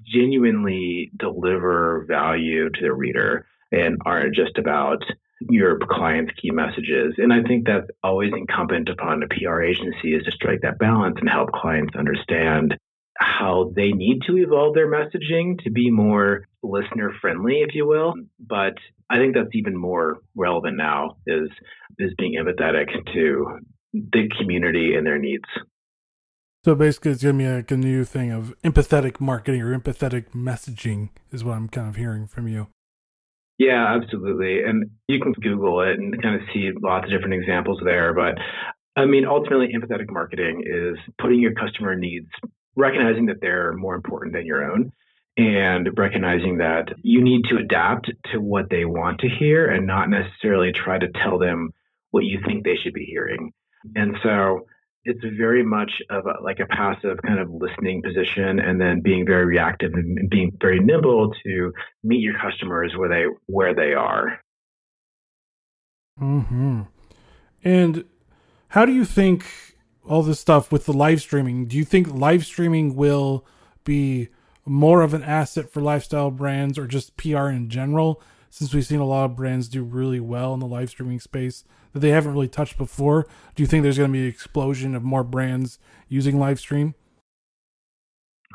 genuinely 0.05 1.11
deliver 1.17 2.05
value 2.09 2.69
to 2.69 2.81
the 2.81 2.93
reader 2.93 3.45
and 3.71 3.97
aren't 4.05 4.35
just 4.35 4.57
about 4.57 5.01
your 5.49 5.79
client's 5.79 6.33
key 6.41 6.51
messages. 6.51 7.13
And 7.17 7.31
I 7.31 7.43
think 7.43 7.65
that's 7.65 7.87
always 8.03 8.33
incumbent 8.35 8.89
upon 8.89 9.23
a 9.23 9.27
PR 9.27 9.61
agency 9.61 10.13
is 10.13 10.23
to 10.23 10.31
strike 10.31 10.61
that 10.63 10.79
balance 10.79 11.17
and 11.19 11.29
help 11.29 11.51
clients 11.51 11.95
understand 11.95 12.77
how 13.17 13.71
they 13.75 13.91
need 13.91 14.21
to 14.27 14.37
evolve 14.37 14.75
their 14.75 14.89
messaging 14.89 15.61
to 15.63 15.71
be 15.71 15.89
more 15.89 16.45
listener 16.63 17.11
friendly, 17.21 17.61
if 17.67 17.73
you 17.73 17.87
will. 17.87 18.13
But 18.39 18.75
I 19.09 19.17
think 19.17 19.35
that's 19.35 19.53
even 19.53 19.75
more 19.75 20.19
relevant 20.35 20.77
now 20.77 21.17
is 21.25 21.49
is 21.97 22.13
being 22.17 22.35
empathetic 22.41 22.87
to 23.13 23.59
the 23.93 24.29
community 24.39 24.95
and 24.95 25.05
their 25.05 25.17
needs. 25.17 25.45
So 26.65 26.75
basically, 26.75 27.11
it's 27.11 27.23
gonna 27.23 27.37
be 27.37 27.47
like 27.47 27.71
a 27.71 27.77
new 27.77 28.03
thing 28.03 28.31
of 28.31 28.53
empathetic 28.63 29.19
marketing 29.19 29.61
or 29.61 29.77
empathetic 29.77 30.31
messaging, 30.35 31.09
is 31.31 31.43
what 31.43 31.55
I'm 31.55 31.69
kind 31.69 31.87
of 31.87 31.95
hearing 31.95 32.27
from 32.27 32.47
you. 32.47 32.67
Yeah, 33.57 33.95
absolutely. 33.95 34.61
And 34.63 34.91
you 35.07 35.19
can 35.19 35.33
Google 35.33 35.81
it 35.81 35.97
and 35.97 36.21
kind 36.21 36.35
of 36.35 36.41
see 36.53 36.69
lots 36.79 37.05
of 37.05 37.11
different 37.11 37.33
examples 37.33 37.79
there. 37.83 38.13
But 38.13 38.35
I 38.95 39.05
mean, 39.05 39.25
ultimately, 39.25 39.69
empathetic 39.73 40.11
marketing 40.11 40.63
is 40.65 40.97
putting 41.19 41.39
your 41.39 41.53
customer 41.53 41.95
needs 41.95 42.29
recognizing 42.77 43.25
that 43.25 43.41
they're 43.41 43.73
more 43.73 43.95
important 43.95 44.33
than 44.33 44.45
your 44.45 44.71
own 44.71 44.91
and 45.35 45.89
recognizing 45.97 46.57
that 46.57 46.89
you 47.01 47.21
need 47.23 47.43
to 47.49 47.57
adapt 47.57 48.11
to 48.31 48.39
what 48.39 48.69
they 48.69 48.85
want 48.85 49.19
to 49.19 49.29
hear 49.29 49.67
and 49.67 49.85
not 49.85 50.09
necessarily 50.09 50.71
try 50.71 50.97
to 50.97 51.07
tell 51.23 51.37
them 51.37 51.71
what 52.11 52.23
you 52.23 52.39
think 52.45 52.63
they 52.63 52.75
should 52.75 52.93
be 52.93 53.05
hearing. 53.05 53.51
And 53.95 54.15
so 54.23 54.65
it's 55.03 55.23
very 55.37 55.63
much 55.63 55.91
of 56.09 56.25
a, 56.25 56.43
like 56.43 56.59
a 56.59 56.65
passive 56.65 57.17
kind 57.25 57.39
of 57.39 57.49
listening 57.49 58.01
position 58.01 58.59
and 58.59 58.79
then 58.81 59.01
being 59.01 59.25
very 59.25 59.45
reactive 59.45 59.93
and 59.93 60.29
being 60.29 60.51
very 60.59 60.79
nimble 60.79 61.33
to 61.45 61.71
meet 62.03 62.19
your 62.19 62.37
customers 62.39 62.93
where 62.97 63.09
they 63.09 63.25
where 63.45 63.73
they 63.73 63.93
are. 63.93 64.39
Mhm. 66.19 66.87
And 67.63 68.05
how 68.69 68.85
do 68.85 68.91
you 68.91 69.05
think 69.05 69.45
all 70.07 70.23
this 70.23 70.39
stuff 70.39 70.71
with 70.71 70.85
the 70.85 70.93
live 70.93 71.21
streaming, 71.21 71.65
do 71.65 71.77
you 71.77 71.85
think 71.85 72.13
live 72.13 72.45
streaming 72.45 72.95
will 72.95 73.45
be 73.83 74.29
more 74.65 75.01
of 75.01 75.13
an 75.13 75.23
asset 75.23 75.69
for 75.69 75.81
lifestyle 75.81 76.31
brands 76.31 76.77
or 76.77 76.87
just 76.87 77.17
PR 77.17 77.47
in 77.47 77.69
general? 77.69 78.21
Since 78.49 78.73
we've 78.73 78.85
seen 78.85 78.99
a 78.99 79.05
lot 79.05 79.25
of 79.25 79.35
brands 79.35 79.67
do 79.67 79.83
really 79.83 80.19
well 80.19 80.53
in 80.53 80.59
the 80.59 80.65
live 80.67 80.89
streaming 80.89 81.19
space 81.19 81.63
that 81.93 81.99
they 81.99 82.09
haven't 82.09 82.33
really 82.33 82.47
touched 82.47 82.77
before, 82.77 83.27
do 83.55 83.63
you 83.63 83.67
think 83.67 83.83
there's 83.83 83.97
going 83.97 84.09
to 84.09 84.13
be 84.13 84.23
an 84.23 84.27
explosion 84.27 84.95
of 84.95 85.03
more 85.03 85.23
brands 85.23 85.79
using 86.07 86.39
live 86.39 86.59
stream? 86.59 86.95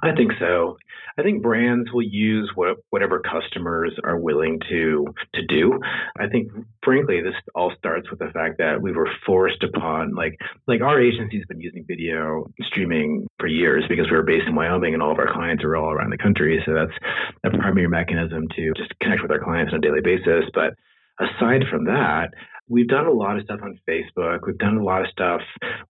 I 0.03 0.15
think 0.17 0.33
so. 0.41 0.77
I 1.17 1.23
think 1.23 1.43
brands 1.43 1.93
will 1.93 2.03
use 2.03 2.51
what, 2.55 2.79
whatever 2.91 3.21
customers 3.21 3.93
are 4.03 4.19
willing 4.19 4.59
to 4.69 5.07
to 5.35 5.47
do. 5.47 5.79
I 6.19 6.27
think, 6.27 6.51
frankly, 6.83 7.21
this 7.23 7.35
all 7.55 7.73
starts 7.79 8.11
with 8.11 8.19
the 8.19 8.31
fact 8.33 8.59
that 8.59 8.81
we 8.81 8.93
were 8.93 9.09
forced 9.25 9.62
upon, 9.62 10.15
like, 10.15 10.38
like 10.67 10.81
our 10.81 11.01
agency's 11.01 11.45
been 11.47 11.61
using 11.61 11.85
video 11.87 12.51
streaming 12.67 13.27
for 13.38 13.47
years 13.47 13.85
because 13.88 14.07
we 14.11 14.17
were 14.17 14.25
based 14.25 14.49
in 14.49 14.55
Wyoming 14.55 14.95
and 14.95 15.03
all 15.03 15.12
of 15.12 15.19
our 15.19 15.33
clients 15.33 15.62
are 15.62 15.77
all 15.77 15.93
around 15.93 16.11
the 16.11 16.19
country. 16.19 16.61
So 16.67 16.73
that's 16.75 17.55
a 17.55 17.59
primary 17.59 17.88
mechanism 17.88 18.49
to 18.57 18.73
just 18.77 18.99
connect 19.01 19.23
with 19.23 19.31
our 19.31 19.45
clients 19.45 19.73
on 19.73 19.79
a 19.79 19.83
daily 19.83 20.01
basis. 20.03 20.51
But 20.55 20.75
aside 21.21 21.62
from 21.71 21.85
that, 21.85 22.31
we've 22.73 22.89
done 22.89 23.07
a 23.07 23.13
lot 23.13 23.37
of 23.37 23.45
stuff 23.45 23.61
on 23.63 23.79
Facebook. 23.89 24.41
We've 24.47 24.59
done 24.59 24.79
a 24.79 24.83
lot 24.83 25.03
of 25.03 25.09
stuff. 25.09 25.43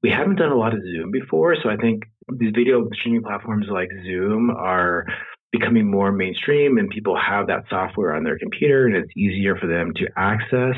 We 0.02 0.10
haven't 0.10 0.36
done 0.36 0.50
a 0.50 0.56
lot 0.56 0.74
of 0.74 0.82
Zoom 0.82 1.12
before, 1.12 1.54
so 1.62 1.70
I 1.70 1.76
think 1.76 2.02
these 2.38 2.52
video 2.54 2.88
streaming 2.92 3.22
platforms 3.22 3.66
like 3.70 3.88
Zoom 4.04 4.50
are 4.50 5.06
becoming 5.52 5.88
more 5.88 6.10
mainstream 6.10 6.78
and 6.78 6.90
people 6.90 7.16
have 7.16 7.46
that 7.46 7.64
software 7.70 8.14
on 8.14 8.24
their 8.24 8.38
computer 8.38 8.86
and 8.86 8.96
it's 8.96 9.12
easier 9.16 9.56
for 9.56 9.68
them 9.68 9.92
to 9.94 10.08
access. 10.16 10.76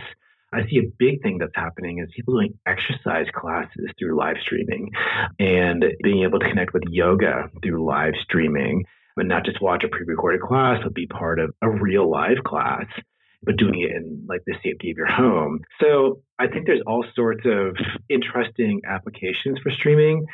I 0.53 0.69
see 0.69 0.79
a 0.79 0.91
big 0.99 1.23
thing 1.23 1.39
that's 1.39 1.55
happening 1.55 2.01
is 2.01 2.09
people 2.15 2.35
doing 2.35 2.55
exercise 2.67 3.27
classes 3.35 3.91
through 3.99 4.17
live 4.17 4.37
streaming 4.43 4.91
and 5.39 5.85
being 6.03 6.23
able 6.23 6.39
to 6.39 6.49
connect 6.49 6.75
with 6.75 6.83
yoga 6.91 7.51
through 7.63 7.85
live 7.85 8.15
streaming 8.23 8.85
and 9.17 9.29
not 9.29 9.45
just 9.45 9.63
watch 9.63 9.85
a 9.85 9.89
pre-recorded 9.89 10.41
class, 10.41 10.81
but 10.83 10.95
be 10.95 11.07
part 11.07 11.39
of 11.39 11.51
a 11.63 11.71
real 11.71 12.11
live 12.11 12.39
class, 12.45 12.85
but 13.45 13.57
doing 13.57 13.81
it 13.81 13.91
in 13.91 14.27
like 14.29 14.43
the 14.47 14.55
safety 14.63 14.91
of 14.91 14.97
your 14.97 15.07
home. 15.07 15.61
So 15.81 16.23
I 16.39 16.47
think 16.49 16.67
there's 16.67 16.83
all 16.87 17.05
sorts 17.15 17.45
of 17.45 17.77
interesting 18.09 18.83
applications 18.87 19.59
for 19.63 19.71
streaming. 19.71 20.25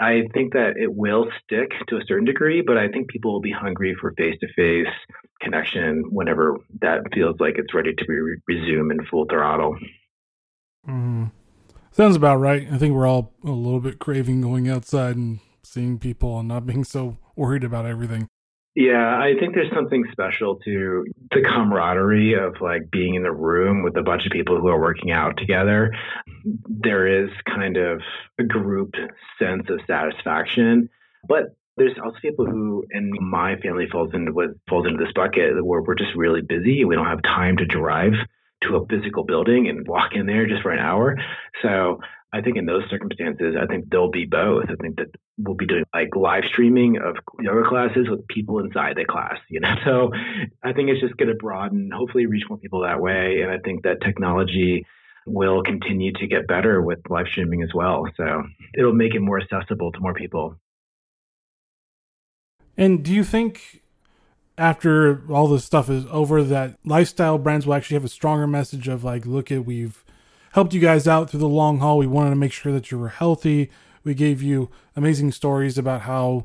I 0.00 0.22
think 0.34 0.54
that 0.54 0.76
it 0.76 0.92
will 0.92 1.28
stick 1.42 1.70
to 1.88 1.96
a 1.96 2.04
certain 2.06 2.24
degree, 2.24 2.62
but 2.66 2.76
I 2.76 2.88
think 2.88 3.08
people 3.08 3.32
will 3.32 3.40
be 3.40 3.52
hungry 3.52 3.96
for 4.00 4.12
face 4.12 4.36
to 4.40 4.48
face 4.54 4.92
connection 5.40 6.04
whenever 6.10 6.58
that 6.80 7.02
feels 7.14 7.36
like 7.38 7.54
it's 7.58 7.72
ready 7.72 7.94
to 7.94 8.04
be 8.06 8.14
re- 8.14 8.38
resume 8.48 8.90
in 8.90 9.06
full 9.06 9.26
throttle. 9.30 9.76
Mm. 10.88 11.30
Sounds 11.92 12.16
about 12.16 12.40
right. 12.40 12.66
I 12.70 12.76
think 12.76 12.92
we're 12.92 13.06
all 13.06 13.32
a 13.44 13.50
little 13.50 13.80
bit 13.80 14.00
craving 14.00 14.40
going 14.40 14.68
outside 14.68 15.16
and 15.16 15.38
seeing 15.62 15.98
people 15.98 16.40
and 16.40 16.48
not 16.48 16.66
being 16.66 16.82
so 16.82 17.18
worried 17.36 17.62
about 17.62 17.86
everything. 17.86 18.28
Yeah, 18.76 19.16
I 19.16 19.34
think 19.38 19.54
there's 19.54 19.72
something 19.72 20.04
special 20.10 20.56
to 20.64 21.04
the 21.30 21.42
camaraderie 21.42 22.34
of 22.34 22.54
like 22.60 22.90
being 22.90 23.14
in 23.14 23.22
the 23.22 23.32
room 23.32 23.84
with 23.84 23.96
a 23.96 24.02
bunch 24.02 24.26
of 24.26 24.32
people 24.32 24.60
who 24.60 24.66
are 24.66 24.80
working 24.80 25.12
out 25.12 25.36
together. 25.36 25.92
There 26.66 27.06
is 27.06 27.30
kind 27.46 27.76
of 27.76 28.00
a 28.40 28.42
group 28.42 28.94
sense 29.38 29.70
of 29.70 29.78
satisfaction, 29.86 30.88
but 31.28 31.56
there's 31.76 31.96
also 32.04 32.16
people 32.20 32.46
who, 32.46 32.84
and 32.90 33.12
my 33.20 33.56
family 33.56 33.86
falls 33.90 34.10
into 34.12 34.32
what 34.32 34.50
falls 34.68 34.86
into 34.86 35.02
this 35.04 35.12
bucket 35.14 35.64
where 35.64 35.82
we're 35.82 35.94
just 35.94 36.14
really 36.16 36.40
busy 36.40 36.84
we 36.84 36.96
don't 36.96 37.06
have 37.06 37.22
time 37.22 37.56
to 37.58 37.66
drive 37.66 38.12
to 38.62 38.76
a 38.76 38.86
physical 38.86 39.24
building 39.24 39.68
and 39.68 39.86
walk 39.86 40.12
in 40.14 40.26
there 40.26 40.46
just 40.46 40.62
for 40.62 40.70
an 40.70 40.80
hour. 40.80 41.16
So 41.62 42.00
I 42.32 42.40
think 42.40 42.56
in 42.56 42.66
those 42.66 42.82
circumstances, 42.90 43.54
I 43.60 43.66
think 43.66 43.90
there'll 43.90 44.10
be 44.10 44.26
both. 44.26 44.64
I 44.64 44.74
think 44.80 44.96
that 44.96 45.14
we'll 45.38 45.56
be 45.56 45.66
doing 45.66 45.84
like 45.92 46.14
live 46.14 46.44
streaming 46.48 46.98
of 46.98 47.16
yoga 47.40 47.68
classes 47.68 48.08
with 48.08 48.26
people 48.28 48.60
inside 48.60 48.96
the 48.96 49.04
class, 49.04 49.36
you 49.48 49.60
know. 49.60 49.74
So 49.84 50.10
I 50.62 50.72
think 50.72 50.88
it's 50.90 51.00
just 51.00 51.16
going 51.16 51.28
to 51.28 51.34
broaden, 51.34 51.90
hopefully 51.92 52.26
reach 52.26 52.44
more 52.48 52.58
people 52.58 52.82
that 52.82 53.00
way. 53.00 53.40
And 53.42 53.50
I 53.50 53.58
think 53.58 53.82
that 53.82 54.00
technology 54.00 54.86
will 55.26 55.62
continue 55.62 56.12
to 56.12 56.26
get 56.26 56.46
better 56.46 56.80
with 56.80 56.98
live 57.08 57.26
streaming 57.28 57.62
as 57.62 57.70
well. 57.74 58.06
So 58.16 58.44
it'll 58.76 58.94
make 58.94 59.14
it 59.14 59.20
more 59.20 59.40
accessible 59.40 59.92
to 59.92 60.00
more 60.00 60.14
people. 60.14 60.56
And 62.76 63.04
do 63.04 63.12
you 63.12 63.24
think 63.24 63.82
after 64.56 65.22
all 65.30 65.48
this 65.48 65.64
stuff 65.64 65.90
is 65.90 66.06
over 66.10 66.42
that 66.44 66.78
lifestyle 66.84 67.38
brands 67.38 67.66
will 67.66 67.74
actually 67.74 67.94
have 67.94 68.04
a 68.04 68.08
stronger 68.08 68.46
message 68.46 68.88
of 68.88 69.04
like, 69.04 69.26
look 69.26 69.50
at 69.50 69.64
we've 69.64 70.04
helped 70.52 70.72
you 70.72 70.80
guys 70.80 71.08
out 71.08 71.30
through 71.30 71.40
the 71.40 71.48
long 71.48 71.78
haul. 71.78 71.98
We 71.98 72.06
wanted 72.06 72.30
to 72.30 72.36
make 72.36 72.52
sure 72.52 72.72
that 72.72 72.90
you 72.90 72.98
were 72.98 73.08
healthy. 73.08 73.70
We 74.04 74.14
gave 74.14 74.42
you 74.42 74.70
amazing 74.94 75.32
stories 75.32 75.78
about 75.78 76.02
how 76.02 76.44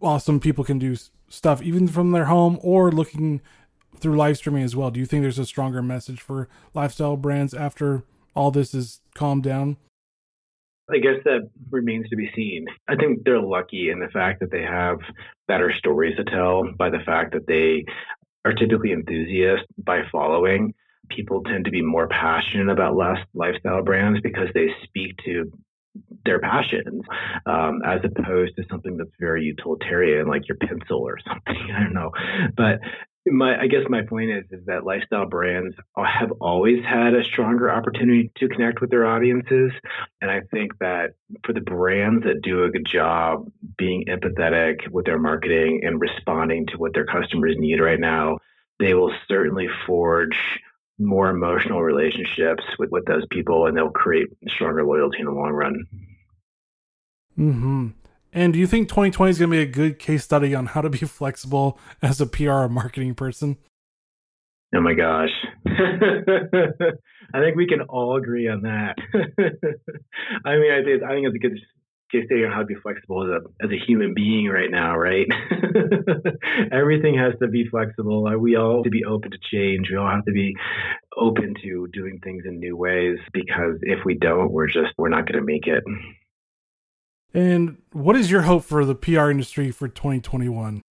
awesome 0.00 0.38
people 0.38 0.64
can 0.64 0.78
do 0.78 0.96
stuff 1.28 1.62
even 1.62 1.88
from 1.88 2.12
their 2.12 2.26
home 2.26 2.58
or 2.62 2.92
looking 2.92 3.40
through 3.96 4.16
live 4.16 4.36
streaming 4.36 4.62
as 4.62 4.76
well. 4.76 4.90
Do 4.90 5.00
you 5.00 5.06
think 5.06 5.22
there's 5.22 5.38
a 5.38 5.46
stronger 5.46 5.82
message 5.82 6.20
for 6.20 6.48
lifestyle 6.74 7.16
brands 7.16 7.54
after 7.54 8.02
all 8.34 8.50
this 8.50 8.74
is 8.74 9.00
calmed 9.14 9.44
down? 9.44 9.76
I 10.90 10.98
guess 10.98 11.22
that 11.24 11.48
remains 11.70 12.08
to 12.10 12.16
be 12.16 12.30
seen. 12.34 12.66
I 12.88 12.96
think 12.96 13.24
they're 13.24 13.40
lucky 13.40 13.90
in 13.90 14.00
the 14.00 14.08
fact 14.08 14.40
that 14.40 14.50
they 14.50 14.62
have 14.62 14.98
better 15.48 15.72
stories 15.78 16.16
to 16.16 16.24
tell 16.24 16.64
by 16.76 16.90
the 16.90 16.98
fact 17.06 17.32
that 17.32 17.46
they 17.46 17.84
are 18.44 18.52
typically 18.52 18.92
enthusiasts 18.92 19.66
by 19.78 20.02
following 20.10 20.74
people 21.08 21.42
tend 21.42 21.64
to 21.64 21.70
be 21.70 21.82
more 21.82 22.08
passionate 22.08 22.70
about 22.70 22.96
less 22.96 23.18
lifestyle 23.34 23.82
brands 23.82 24.20
because 24.22 24.48
they 24.54 24.68
speak 24.84 25.16
to 25.24 25.50
their 26.24 26.40
passions 26.40 27.02
um, 27.46 27.80
as 27.84 28.00
opposed 28.04 28.56
to 28.56 28.64
something 28.70 28.96
that's 28.96 29.10
very 29.20 29.44
utilitarian 29.44 30.26
like 30.26 30.48
your 30.48 30.56
pencil 30.58 30.98
or 30.98 31.18
something 31.26 31.70
i 31.74 31.80
don't 31.80 31.94
know 31.94 32.10
but 32.56 32.80
my 33.26 33.60
i 33.60 33.66
guess 33.66 33.82
my 33.88 34.02
point 34.02 34.30
is 34.30 34.44
is 34.50 34.64
that 34.66 34.84
lifestyle 34.84 35.26
brands 35.26 35.74
have 35.96 36.32
always 36.40 36.84
had 36.84 37.14
a 37.14 37.22
stronger 37.24 37.70
opportunity 37.70 38.30
to 38.36 38.48
connect 38.48 38.80
with 38.80 38.90
their 38.90 39.06
audiences 39.06 39.70
and 40.20 40.30
i 40.30 40.40
think 40.52 40.72
that 40.80 41.10
for 41.44 41.52
the 41.52 41.60
brands 41.60 42.24
that 42.24 42.42
do 42.42 42.64
a 42.64 42.70
good 42.70 42.86
job 42.86 43.46
being 43.78 44.04
empathetic 44.08 44.88
with 44.90 45.06
their 45.06 45.18
marketing 45.18 45.82
and 45.84 46.00
responding 46.00 46.66
to 46.66 46.76
what 46.78 46.92
their 46.94 47.06
customers 47.06 47.54
need 47.58 47.78
right 47.80 48.00
now 48.00 48.38
they 48.80 48.94
will 48.94 49.12
certainly 49.28 49.68
forge 49.86 50.36
more 50.98 51.30
emotional 51.30 51.82
relationships 51.82 52.64
with, 52.78 52.90
with 52.90 53.04
those 53.06 53.24
people 53.30 53.66
and 53.66 53.76
they'll 53.76 53.90
create 53.90 54.28
stronger 54.48 54.84
loyalty 54.84 55.18
in 55.20 55.26
the 55.26 55.32
long 55.32 55.50
run. 55.50 55.84
Hmm. 57.36 57.88
And 58.32 58.52
do 58.52 58.58
you 58.58 58.66
think 58.66 58.88
2020 58.88 59.30
is 59.30 59.38
going 59.38 59.50
to 59.50 59.56
be 59.56 59.62
a 59.62 59.66
good 59.66 59.98
case 59.98 60.24
study 60.24 60.54
on 60.54 60.66
how 60.66 60.80
to 60.80 60.90
be 60.90 60.98
flexible 61.06 61.78
as 62.00 62.20
a 62.20 62.26
PR 62.26 62.66
marketing 62.66 63.14
person? 63.14 63.58
Oh 64.74 64.80
my 64.80 64.94
gosh. 64.94 65.28
I 65.66 67.40
think 67.40 67.56
we 67.56 67.66
can 67.66 67.82
all 67.82 68.16
agree 68.16 68.48
on 68.48 68.62
that. 68.62 68.94
I 70.44 70.56
mean, 70.56 70.72
I 70.72 70.82
think, 70.82 71.02
I 71.02 71.14
think 71.14 71.26
it's 71.26 71.36
a 71.36 71.38
good 71.38 71.58
case 72.10 72.24
study 72.26 72.44
on 72.44 72.52
how 72.52 72.60
to 72.60 72.64
be 72.64 72.74
flexible 72.74 73.24
as 73.24 73.42
a 73.42 73.64
as 73.64 73.70
a 73.70 73.86
human 73.86 74.14
being 74.14 74.46
right 74.48 74.70
now, 74.70 74.96
right? 74.96 75.26
Everything 76.72 77.18
has 77.18 77.34
to 77.40 77.48
be 77.48 77.66
flexible. 77.70 78.24
We 78.38 78.56
all 78.56 78.76
have 78.76 78.84
to 78.84 78.90
be 78.90 79.04
open 79.04 79.30
to 79.30 79.38
change. 79.50 79.88
We 79.90 79.96
all 79.96 80.10
have 80.10 80.24
to 80.26 80.32
be 80.32 80.54
open 81.16 81.54
to 81.62 81.88
doing 81.92 82.20
things 82.22 82.44
in 82.46 82.58
new 82.58 82.76
ways 82.76 83.18
because 83.32 83.78
if 83.82 84.04
we 84.04 84.14
don't, 84.14 84.52
we're 84.52 84.68
just 84.68 84.92
we're 84.98 85.08
not 85.08 85.26
going 85.26 85.38
to 85.38 85.44
make 85.44 85.66
it. 85.66 85.84
And 87.34 87.78
what 87.92 88.16
is 88.16 88.30
your 88.30 88.42
hope 88.42 88.64
for 88.64 88.84
the 88.84 88.94
PR 88.94 89.30
industry 89.30 89.70
for 89.70 89.88
2021? 89.88 90.82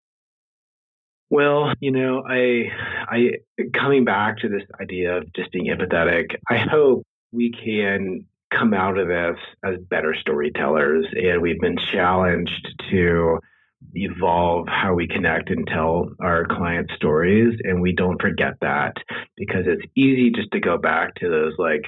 Well, 1.30 1.72
you 1.80 1.92
know, 1.92 2.22
I 2.28 2.64
I 3.08 3.30
coming 3.72 4.04
back 4.04 4.38
to 4.38 4.48
this 4.48 4.62
idea 4.80 5.18
of 5.18 5.32
just 5.32 5.50
being 5.52 5.66
empathetic, 5.66 6.36
I 6.50 6.58
hope 6.58 7.04
we 7.32 7.52
can 7.52 8.26
come 8.50 8.74
out 8.74 8.98
of 8.98 9.08
this 9.08 9.38
as 9.64 9.78
better 9.88 10.14
storytellers, 10.14 11.06
and 11.12 11.40
we've 11.40 11.60
been 11.60 11.78
challenged 11.90 12.68
to 12.90 13.38
evolve 13.94 14.68
how 14.68 14.94
we 14.94 15.08
connect 15.08 15.50
and 15.50 15.66
tell 15.66 16.10
our 16.20 16.44
clients' 16.46 16.94
stories. 16.96 17.58
And 17.64 17.80
we 17.80 17.94
don't 17.94 18.20
forget 18.20 18.54
that 18.60 18.96
because 19.36 19.64
it's 19.66 19.84
easy 19.96 20.30
just 20.30 20.50
to 20.52 20.60
go 20.60 20.78
back 20.78 21.14
to 21.16 21.28
those 21.28 21.54
like 21.58 21.84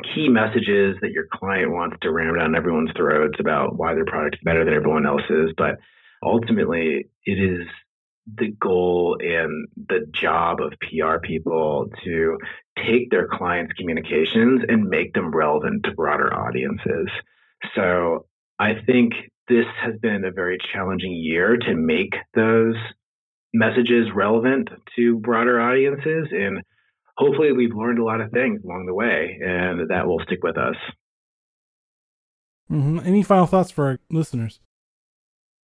key 0.00 0.28
messages 0.28 0.96
that 1.00 1.12
your 1.12 1.26
client 1.32 1.72
wants 1.72 1.96
to 2.02 2.12
ram 2.12 2.36
down 2.36 2.54
everyone's 2.54 2.90
throats 2.96 3.38
about 3.38 3.76
why 3.76 3.94
their 3.94 4.04
product 4.04 4.36
is 4.36 4.40
better 4.44 4.64
than 4.64 4.74
everyone 4.74 5.06
else's. 5.06 5.52
But 5.56 5.78
ultimately, 6.22 7.08
it 7.24 7.38
is 7.38 7.66
the 8.36 8.52
goal 8.60 9.16
and 9.20 9.68
the 9.88 10.06
job 10.12 10.60
of 10.60 10.72
PR 10.80 11.18
people 11.22 11.90
to 12.04 12.38
take 12.76 13.10
their 13.10 13.28
clients' 13.28 13.72
communications 13.74 14.62
and 14.68 14.88
make 14.88 15.14
them 15.14 15.34
relevant 15.34 15.84
to 15.84 15.92
broader 15.92 16.32
audiences. 16.32 17.08
So 17.74 18.26
I 18.58 18.74
think 18.86 19.12
this 19.48 19.66
has 19.82 19.94
been 20.00 20.24
a 20.24 20.30
very 20.30 20.58
challenging 20.72 21.12
year 21.12 21.56
to 21.56 21.74
make 21.74 22.14
those 22.34 22.76
messages 23.52 24.06
relevant 24.14 24.68
to 24.96 25.18
broader 25.18 25.60
audiences. 25.60 26.28
And 26.30 26.62
hopefully, 27.16 27.52
we've 27.52 27.74
learned 27.74 27.98
a 27.98 28.04
lot 28.04 28.20
of 28.20 28.30
things 28.30 28.62
along 28.64 28.86
the 28.86 28.94
way, 28.94 29.38
and 29.42 29.88
that 29.90 30.06
will 30.06 30.20
stick 30.24 30.42
with 30.42 30.56
us. 30.58 30.76
Mm-hmm. 32.70 33.00
Any 33.04 33.22
final 33.22 33.46
thoughts 33.46 33.70
for 33.70 33.86
our 33.86 33.98
listeners? 34.10 34.60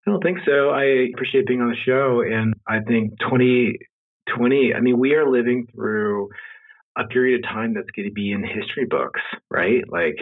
I 0.06 0.11
don't 0.11 0.22
think 0.22 0.38
so. 0.44 0.70
I 0.70 1.09
appreciate 1.14 1.46
being 1.46 1.61
on 1.61 1.70
the 1.70 1.76
show. 1.76 2.22
And 2.22 2.54
I 2.66 2.80
think 2.80 3.18
2020, 3.20 4.74
I 4.74 4.80
mean, 4.80 4.98
we 4.98 5.14
are 5.14 5.28
living 5.28 5.66
through 5.74 6.30
a 6.96 7.06
period 7.06 7.44
of 7.44 7.50
time 7.50 7.74
that's 7.74 7.90
going 7.90 8.09
to 8.09 8.12
be 8.12 8.32
in 8.32 8.42
history 8.42 8.87
books, 8.88 9.20
right? 9.50 9.82
Like, 9.88 10.16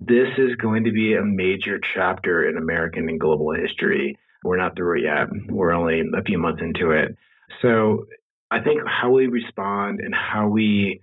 this 0.00 0.28
is 0.38 0.56
going 0.56 0.84
to 0.84 0.92
be 0.92 1.14
a 1.14 1.24
major 1.24 1.78
chapter 1.94 2.48
in 2.48 2.56
American 2.56 3.08
and 3.08 3.20
global 3.20 3.52
history. 3.52 4.18
We're 4.44 4.56
not 4.56 4.76
through 4.76 4.98
it 4.98 5.04
yet. 5.04 5.28
We're 5.48 5.72
only 5.72 6.00
a 6.00 6.22
few 6.24 6.38
months 6.38 6.60
into 6.60 6.90
it. 6.90 7.16
So 7.62 8.06
I 8.52 8.60
think 8.60 8.82
how 8.86 9.10
we 9.10 9.28
respond 9.28 10.00
and 10.00 10.14
how 10.14 10.48
we 10.48 11.00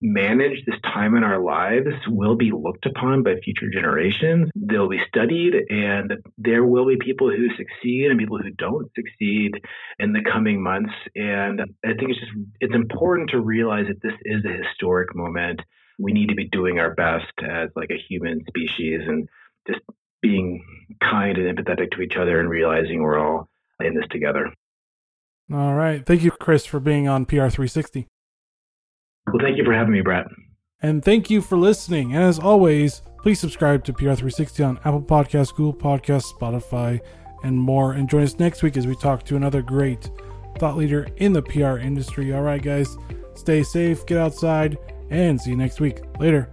manage 0.00 0.64
this 0.64 0.80
time 0.84 1.16
in 1.16 1.24
our 1.24 1.42
lives 1.42 1.88
will 2.06 2.36
be 2.36 2.52
looked 2.52 2.86
upon 2.86 3.24
by 3.24 3.34
future 3.42 3.68
generations. 3.72 4.48
They'll 4.54 4.88
be 4.88 5.00
studied, 5.08 5.54
and 5.68 6.12
there 6.38 6.64
will 6.64 6.86
be 6.86 6.96
people 6.96 7.28
who 7.28 7.48
succeed 7.56 8.10
and 8.10 8.20
people 8.20 8.38
who 8.38 8.50
don't 8.50 8.88
succeed 8.94 9.52
in 9.98 10.12
the 10.12 10.22
coming 10.22 10.62
months. 10.62 10.92
And 11.16 11.60
I 11.84 11.94
think 11.94 12.10
it's 12.10 12.20
just 12.20 12.32
it's 12.60 12.74
important 12.74 13.30
to 13.30 13.40
realize 13.40 13.86
that 13.88 14.00
this 14.00 14.16
is 14.24 14.44
a 14.44 14.62
historic 14.64 15.16
moment. 15.16 15.60
We 15.98 16.12
need 16.12 16.28
to 16.28 16.36
be 16.36 16.48
doing 16.48 16.78
our 16.78 16.94
best 16.94 17.32
as 17.42 17.70
like 17.74 17.90
a 17.90 17.98
human 18.08 18.44
species 18.46 19.00
and 19.08 19.28
just 19.66 19.80
being 20.22 20.62
kind 21.02 21.36
and 21.36 21.58
empathetic 21.58 21.90
to 21.92 22.02
each 22.02 22.16
other 22.16 22.38
and 22.38 22.48
realizing 22.48 23.02
we're 23.02 23.18
all 23.18 23.48
in 23.80 23.94
this 23.94 24.06
together. 24.10 24.52
All 25.52 25.74
right. 25.74 26.04
Thank 26.04 26.22
you, 26.22 26.30
Chris, 26.30 26.66
for 26.66 26.80
being 26.80 27.08
on 27.08 27.26
PR360. 27.26 28.06
Well, 29.26 29.36
thank 29.40 29.56
you 29.56 29.64
for 29.64 29.72
having 29.72 29.92
me, 29.92 30.00
Brett. 30.00 30.26
And 30.82 31.04
thank 31.04 31.30
you 31.30 31.40
for 31.40 31.56
listening. 31.56 32.14
And 32.14 32.22
as 32.22 32.38
always, 32.38 33.02
please 33.22 33.40
subscribe 33.40 33.84
to 33.84 33.92
PR360 33.92 34.66
on 34.66 34.78
Apple 34.78 35.02
Podcasts, 35.02 35.54
Google 35.54 35.74
Podcasts, 35.74 36.32
Spotify, 36.34 37.00
and 37.42 37.56
more. 37.56 37.92
And 37.92 38.08
join 38.08 38.22
us 38.22 38.38
next 38.38 38.62
week 38.62 38.76
as 38.76 38.86
we 38.86 38.96
talk 38.96 39.24
to 39.24 39.36
another 39.36 39.62
great 39.62 40.10
thought 40.58 40.76
leader 40.76 41.08
in 41.16 41.32
the 41.32 41.42
PR 41.42 41.78
industry. 41.78 42.34
All 42.34 42.42
right, 42.42 42.62
guys, 42.62 42.96
stay 43.34 43.62
safe, 43.62 44.04
get 44.06 44.18
outside, 44.18 44.78
and 45.10 45.40
see 45.40 45.50
you 45.50 45.56
next 45.56 45.80
week. 45.80 46.00
Later. 46.18 46.50